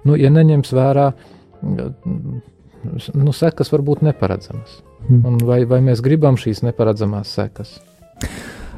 [0.06, 1.08] nu, ja neņems vērā,
[1.66, 4.80] nu, sekas var būt neparedzamas.
[5.08, 5.40] Hmm.
[5.46, 7.80] Vai, vai mēs gribam šīs neparedzamās sekas?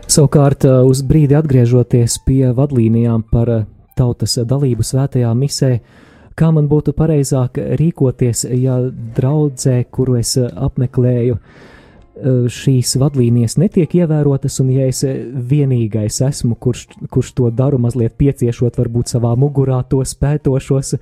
[0.08, 3.66] Savukārt, uh, uz brīdi atgriežoties pie vadlīnijām par uh,
[3.98, 5.74] tautas dalību svētajā misē,
[6.40, 8.80] kā man būtu pareizāk rīkoties, ja
[9.18, 11.40] draudzē, kuru es uh, apmeklēju,
[12.14, 17.80] Eh, šīs vadlīnijas netiek ievērotas, un ja es eh, vienīgais esmu, kurš, kurš to daru,
[17.82, 21.02] mazliet pieciešot varbūt savā mugurā tos pētošos eh,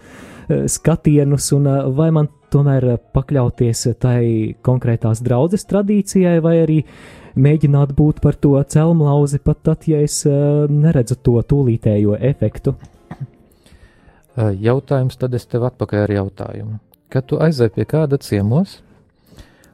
[0.71, 1.67] skatienus, un
[1.97, 4.23] vai man tomēr pakļauties tai
[4.63, 6.79] konkrētās draudzes tradīcijai, vai arī
[7.35, 12.77] mēģināt būt par to celmlauzi pat tad, ja es neredzu to tūlītējo efektu.
[14.37, 16.79] Jautājums tad es tev atpakaļ ar jautājumu.
[17.11, 18.79] Kad tu aizēji pie kāda ciemos,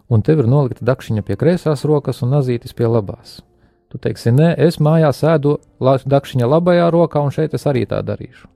[0.09, 3.41] un tev ir nolikta dakšiņa pie kreisās rokas un nazītis pie labās.
[3.87, 8.49] Tu teiksi, nē, es mājās ēdu dakšiņa labajā rokā, un šeit es arī tā darīšu.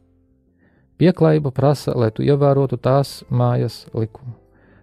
[0.97, 4.35] Pieklājība prasa, lai tu ievērotu tās mājas likumu.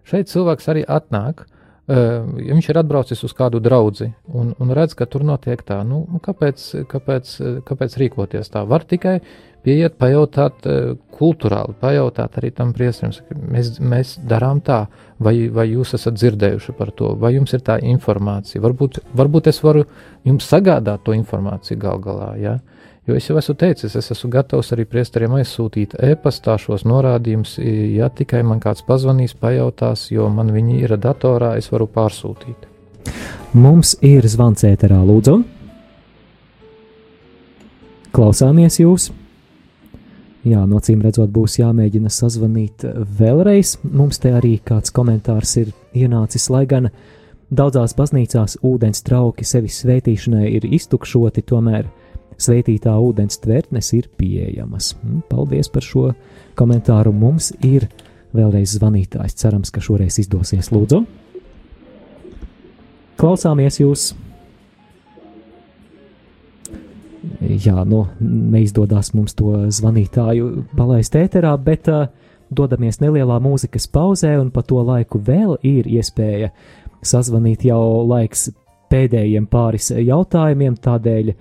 [0.08, 1.57] Šeit cilvēks arī atnāk, uh,
[1.88, 5.80] viņš ir atbraucis uz kādu draugu un, un redz, ka tur notiek tā.
[5.88, 7.30] Nu, kāpēc, kāpēc,
[7.64, 8.64] kāpēc rīkoties tā?
[8.68, 9.14] Var tikai
[9.64, 10.68] pieiet, pajautāt
[11.16, 13.14] kultūrāli, pajautāt arī tam priesterim,
[13.52, 14.84] mēs, mēs darām tā,
[15.18, 18.62] vai, vai jūs esat dzirdējuši par to, vai jums ir tā informācija.
[18.64, 19.86] Varbūt, varbūt es varu
[20.28, 22.34] jums sagādāt to informāciju gal galā.
[22.36, 22.58] Ja?
[23.08, 27.54] Jo es jau esmu teicis, es esmu gatavs arī priesteriem aizsūtīt e-pastā šos norādījumus,
[27.96, 32.66] ja tikai man kāds pazvanīs, pajautās, jo man viņi ir datorā, es varu pārsūtīt.
[33.56, 35.38] Mums ir zvans ēterā, lūdzu.
[38.12, 39.08] Klausāmies jūs!
[40.44, 42.84] Jā, no cīm redzot, būs jāmēģina sazvanīt
[43.18, 43.78] vēlreiz.
[43.88, 46.90] Mums te arī kāds komentārs ir ienācis, lai gan
[47.48, 51.88] daudzās baznīcās ūdens trauki sevis svētīšanai ir iztukšoti, tomēr
[52.38, 54.94] svētītā ūdens tvertnes ir pieejamas.
[55.00, 56.12] Hm, paldies par šo
[56.58, 57.12] komentāru.
[57.12, 57.88] Mums ir
[58.36, 59.36] vēlreiz zvanītājs.
[59.40, 60.72] Cerams, ka šoreiz izdosies.
[60.74, 61.04] Lūdzu!
[63.18, 64.12] Klausāmies jūs!
[67.40, 72.08] jā, nu, neizdodas mums to zvanītāju palaist ēterā, bet uh,
[72.50, 76.50] dodamies nelielā mūzikas pauzē, un pa to laiku vēl ir iespēja
[77.04, 78.48] sazvanīt jau laiks
[78.92, 81.32] pēdējiem pāris jautājumiem, tādēļ,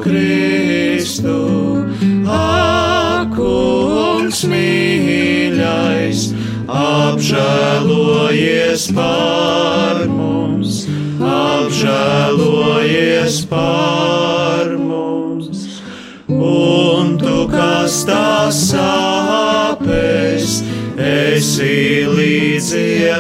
[0.04, 1.40] Kristu,
[2.30, 6.34] akungs mīļais,
[6.68, 10.19] apžēlojies par mums.
[11.70, 15.82] Apžēlojies apžēlojies par mums,
[16.28, 20.66] un tu, kas tās sāpes,
[20.98, 23.14] esi līdzietusi.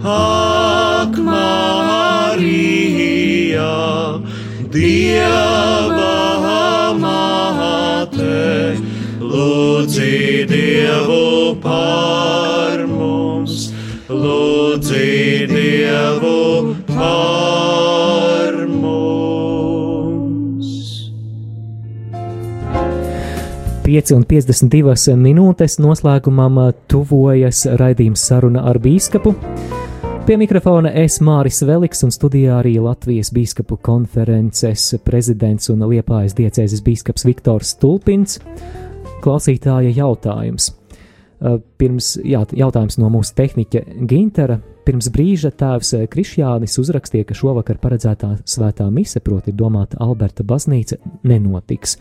[0.00, 2.56] Ak, Marija,
[4.72, 6.16] Dieva
[6.96, 8.80] māte,
[9.20, 12.45] lūdzi Dievu mums,
[14.76, 20.66] lūdzi Dievu par mums.
[23.86, 26.60] 5 un 52 minūtes noslēgumam
[26.92, 29.32] tuvojas raidījums saruna ar bīskapu.
[30.26, 36.84] Pie mikrofona es Māris Veliks un studijā arī Latvijas Bīskapu konferences prezidents un Liepājas diecēzes
[36.84, 38.42] bīskaps Viktors Stulpins.
[39.24, 40.74] Klausītāja jautājums.
[41.76, 44.60] Pirms jā, jautājums no mūsu tehniķa Gintera.
[44.86, 51.98] Pirms brīža tēvs Krišjānis uzrakstīja, ka šovakar paredzētā svētā mise, proti, domāta Alberta baznīca, nenotiks.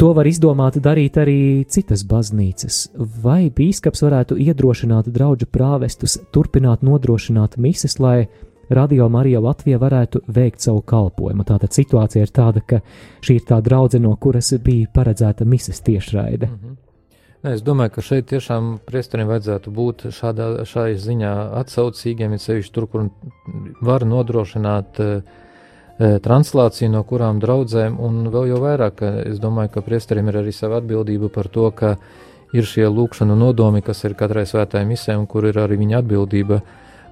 [0.00, 2.78] To var izdomāt darīt arī citas baznīcas.
[3.22, 8.24] Vai bīskaps varētu iedrošināt draugu prāvestus turpināt nodrošināt mises, lai
[8.72, 11.44] Radio Marija Latvija varētu veikt savu kalpošanu?
[11.44, 12.80] Tātad situācija ir tāda, ka
[13.20, 16.46] šī ir tā draudzene, no kuras bija paredzēta mises tiešraide.
[16.46, 16.81] Mm -hmm.
[17.42, 22.74] Nē, es domāju, ka šeit tiešām priesteriem vajadzētu būt šādā, šai ziņā atsaucīgiem, ir sevišķi
[22.74, 23.08] tur, kur
[23.82, 25.40] var nodrošināt uh,
[26.22, 30.78] translāciju no kurām draudzēm, un vēl jau vairāk, es domāju, ka priesteriem ir arī sava
[30.78, 31.96] atbildība par to, ka
[32.54, 36.62] ir šie lūkšanu nodomi, kas ir katrai svētajai misē, un kur ir arī viņa atbildība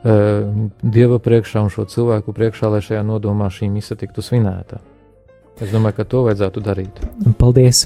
[0.01, 4.79] Dieva priekšā un šo cilvēku priekšā, lai šajā nodomā šī mise tiktu svinēta.
[5.61, 7.03] Es domāju, ka to vajadzētu darīt.
[7.37, 7.83] Paldies!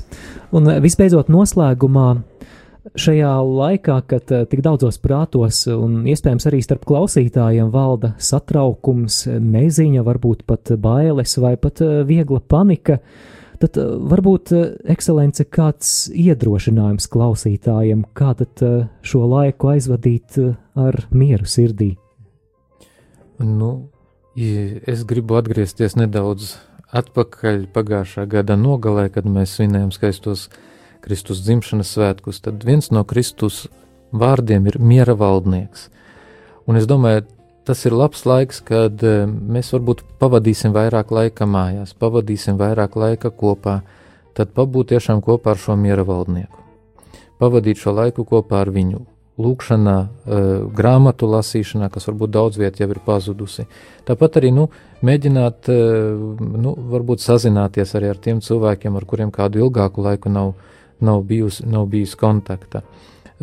[0.55, 2.07] Un visbeidzot, noslēgumā
[2.93, 10.05] šajā laikā, kad uh, tik daudzos prātos un iespējams arī starp klausītājiem valda satraukums, neziņa,
[10.07, 12.99] varbūt pat bailes vai pat uh, viegla panika,
[13.63, 14.53] tad uh, varbūt
[14.93, 18.67] ekscelence kāds iedrošinājums klausītājiem, kā tad
[19.05, 20.39] šo laiku aizvadīt
[20.77, 21.95] ar mieru sirdī.
[23.41, 23.73] Nu,
[24.37, 26.55] es gribu atgriezties nedaudz
[26.95, 30.47] atpakaļ pagājušā gada nogalē, kad mēs svinējām skaistos
[31.05, 33.67] Kristus dzimšanas svētkus, tad viens no Kristus
[34.15, 35.89] vārdiem ir miera valdnieks.
[36.65, 37.27] Un es domāju,
[37.65, 43.33] tas ir labs laiks, kad eh, mēs varbūt pavadīsim vairāk laika mājās, pavadīsim vairāk laika
[43.33, 43.81] kopā,
[44.37, 46.63] tad pabūt tiešām kopā ar šo miera valdnieku.
[47.41, 49.03] Pavadīt šo laiku kopā ar viņu,
[49.41, 50.43] lūkšanā, eh,
[50.77, 53.67] grāmatu lasīšanā, kas varbūt daudz vietā jau ir pazudusi.
[54.07, 54.69] Tāpat arī nu,
[55.03, 60.55] mēģināt, eh, nu, varbūt sazināties arī ar tiem cilvēkiem, ar kuriem kādu ilgāku laiku nav
[61.05, 62.83] nav, bijus, nav bijis kontakta.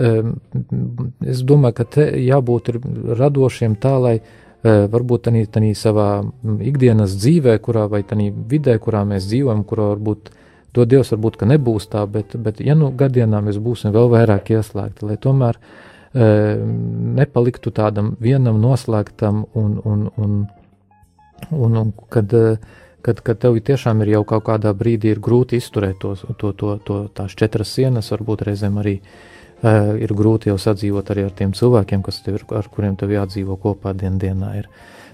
[0.02, 2.72] Es domāju, ka te jābūt
[3.20, 4.16] radošiem tā, lai
[4.64, 6.10] varbūt tādā, tādā savā
[6.62, 10.32] ikdienas dzīvē, kurā vai tādā vidē, kurā mēs dzīvojam, kurā varbūt
[10.72, 15.06] to Dievs varbūt nebūs tā, bet, bet ja nu gadienā mēs būsim vēl vairāk ieslēgti,
[15.10, 16.28] lai tomēr e,
[17.20, 20.38] nepaliktu tādam vienam noslēgtam un, un, un,
[21.52, 22.56] un, un kad e,
[23.02, 27.02] kad, kad tev tiešām ir jau kaut kādā brīdī grūti izturēt to, to, to, to,
[27.16, 32.04] tās četras sienas, varbūt reizēm arī uh, ir grūti jau sadzīvot arī ar tiem cilvēkiem,
[32.06, 34.56] kas tev ir, ar kuriem tev jādzīvo kopā dien dienā.
[34.62, 34.70] Ir.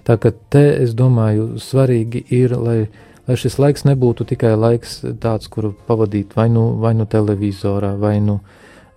[0.08, 2.78] Tā ka te, es domāju, svarīgi ir, lai,
[3.28, 8.18] lai šis laiks nebūtu tikai laiks tāds, kuru pavadīt vai nu, vai nu televizorā, vai
[8.24, 8.40] nu,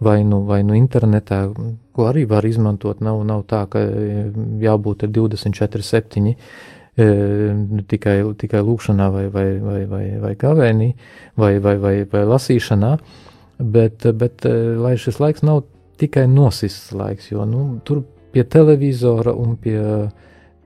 [0.01, 1.43] vai nu, vai nu internetā,
[1.93, 3.03] ko arī var izmantot.
[3.05, 3.83] Nav, nav tā, ka
[4.63, 6.35] jābūt 24, 7 Nu,
[7.91, 10.93] tikai, tikai lūkšanā vai, vai, vai, vai, vai gavēnī
[11.41, 12.95] vai, vai, vai, vai lasīšanā,
[13.61, 14.47] bet, bet
[14.81, 15.65] lai šis laiks nav
[16.01, 19.81] tikai nosists laiks, jo nu, tur pie televizora un pie,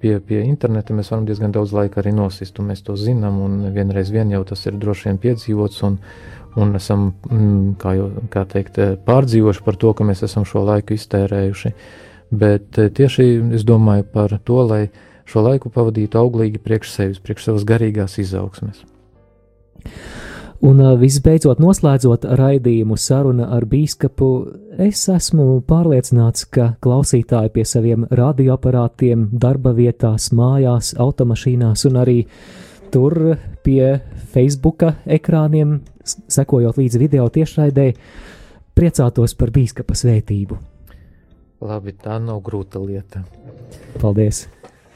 [0.01, 3.75] pie, pie interneta mēs varam diezgan daudz laika arī nosist, un mēs to zinām, un
[3.75, 5.99] vienreiz vien jau tas ir droši vien piedzīvots, un,
[6.61, 8.79] un esam, mm, kā jau kā teikt,
[9.09, 11.75] pārdzīvojuši par to, ka mēs esam šo laiku iztērējuši.
[12.35, 14.85] Bet tieši es domāju par to, lai
[15.29, 18.85] šo laiku pavadītu auglīgi priekš sevis, priekš savas garīgās izaugsmes.
[20.65, 24.29] Un visbeidzot, noslēdzot raidījumu saruna ar bīskapu,
[24.81, 32.17] es esmu pārliecināts, ka klausītāji pie saviem radioaparātiem, darba vietās, mājās, automašīnās un arī
[32.95, 33.99] tur pie
[34.33, 37.91] Facebook ekrāniem, sekojot līdzi video tiešraidē,
[38.73, 40.61] priecātos par bīskapa svētību.
[41.65, 43.27] Labi, tā nav grūta lieta.
[44.01, 44.47] Paldies!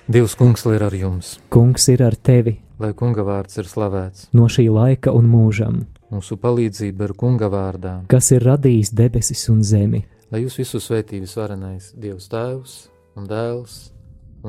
[0.08, 1.34] Dievs, kungs, ir ar jums.
[1.52, 2.54] Kungs ir ar tevi.
[2.80, 4.30] Lai kunga vārds ir slavēts.
[4.32, 5.82] No šī laika un mūžam.
[6.08, 7.92] Mūsu palīdzība ir kunga vārdā.
[8.08, 10.06] Kas ir radījis debesis un zemi.
[10.32, 12.78] Lai jūs visus svētības varenais Dievs Tēvs
[13.20, 13.76] un Dēls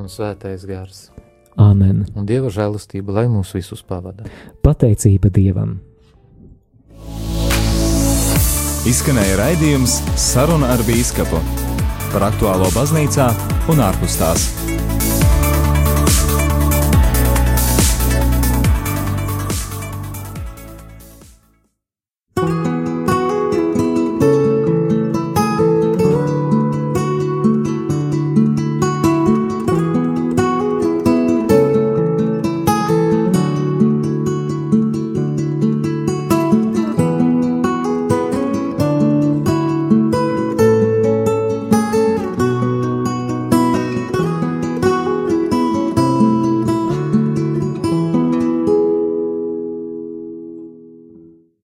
[0.00, 1.10] un Svētais Gars.
[1.60, 2.06] Āmen.
[2.16, 4.24] Un Dieva žēlastība, lai mūs visus pavada.
[4.64, 5.76] Pateicība Dievam.
[8.88, 11.44] Izskanēja raidījums Saruna ar Bīskapu
[12.14, 13.28] par aktuālo baznīcā
[13.68, 14.48] un ārpus tās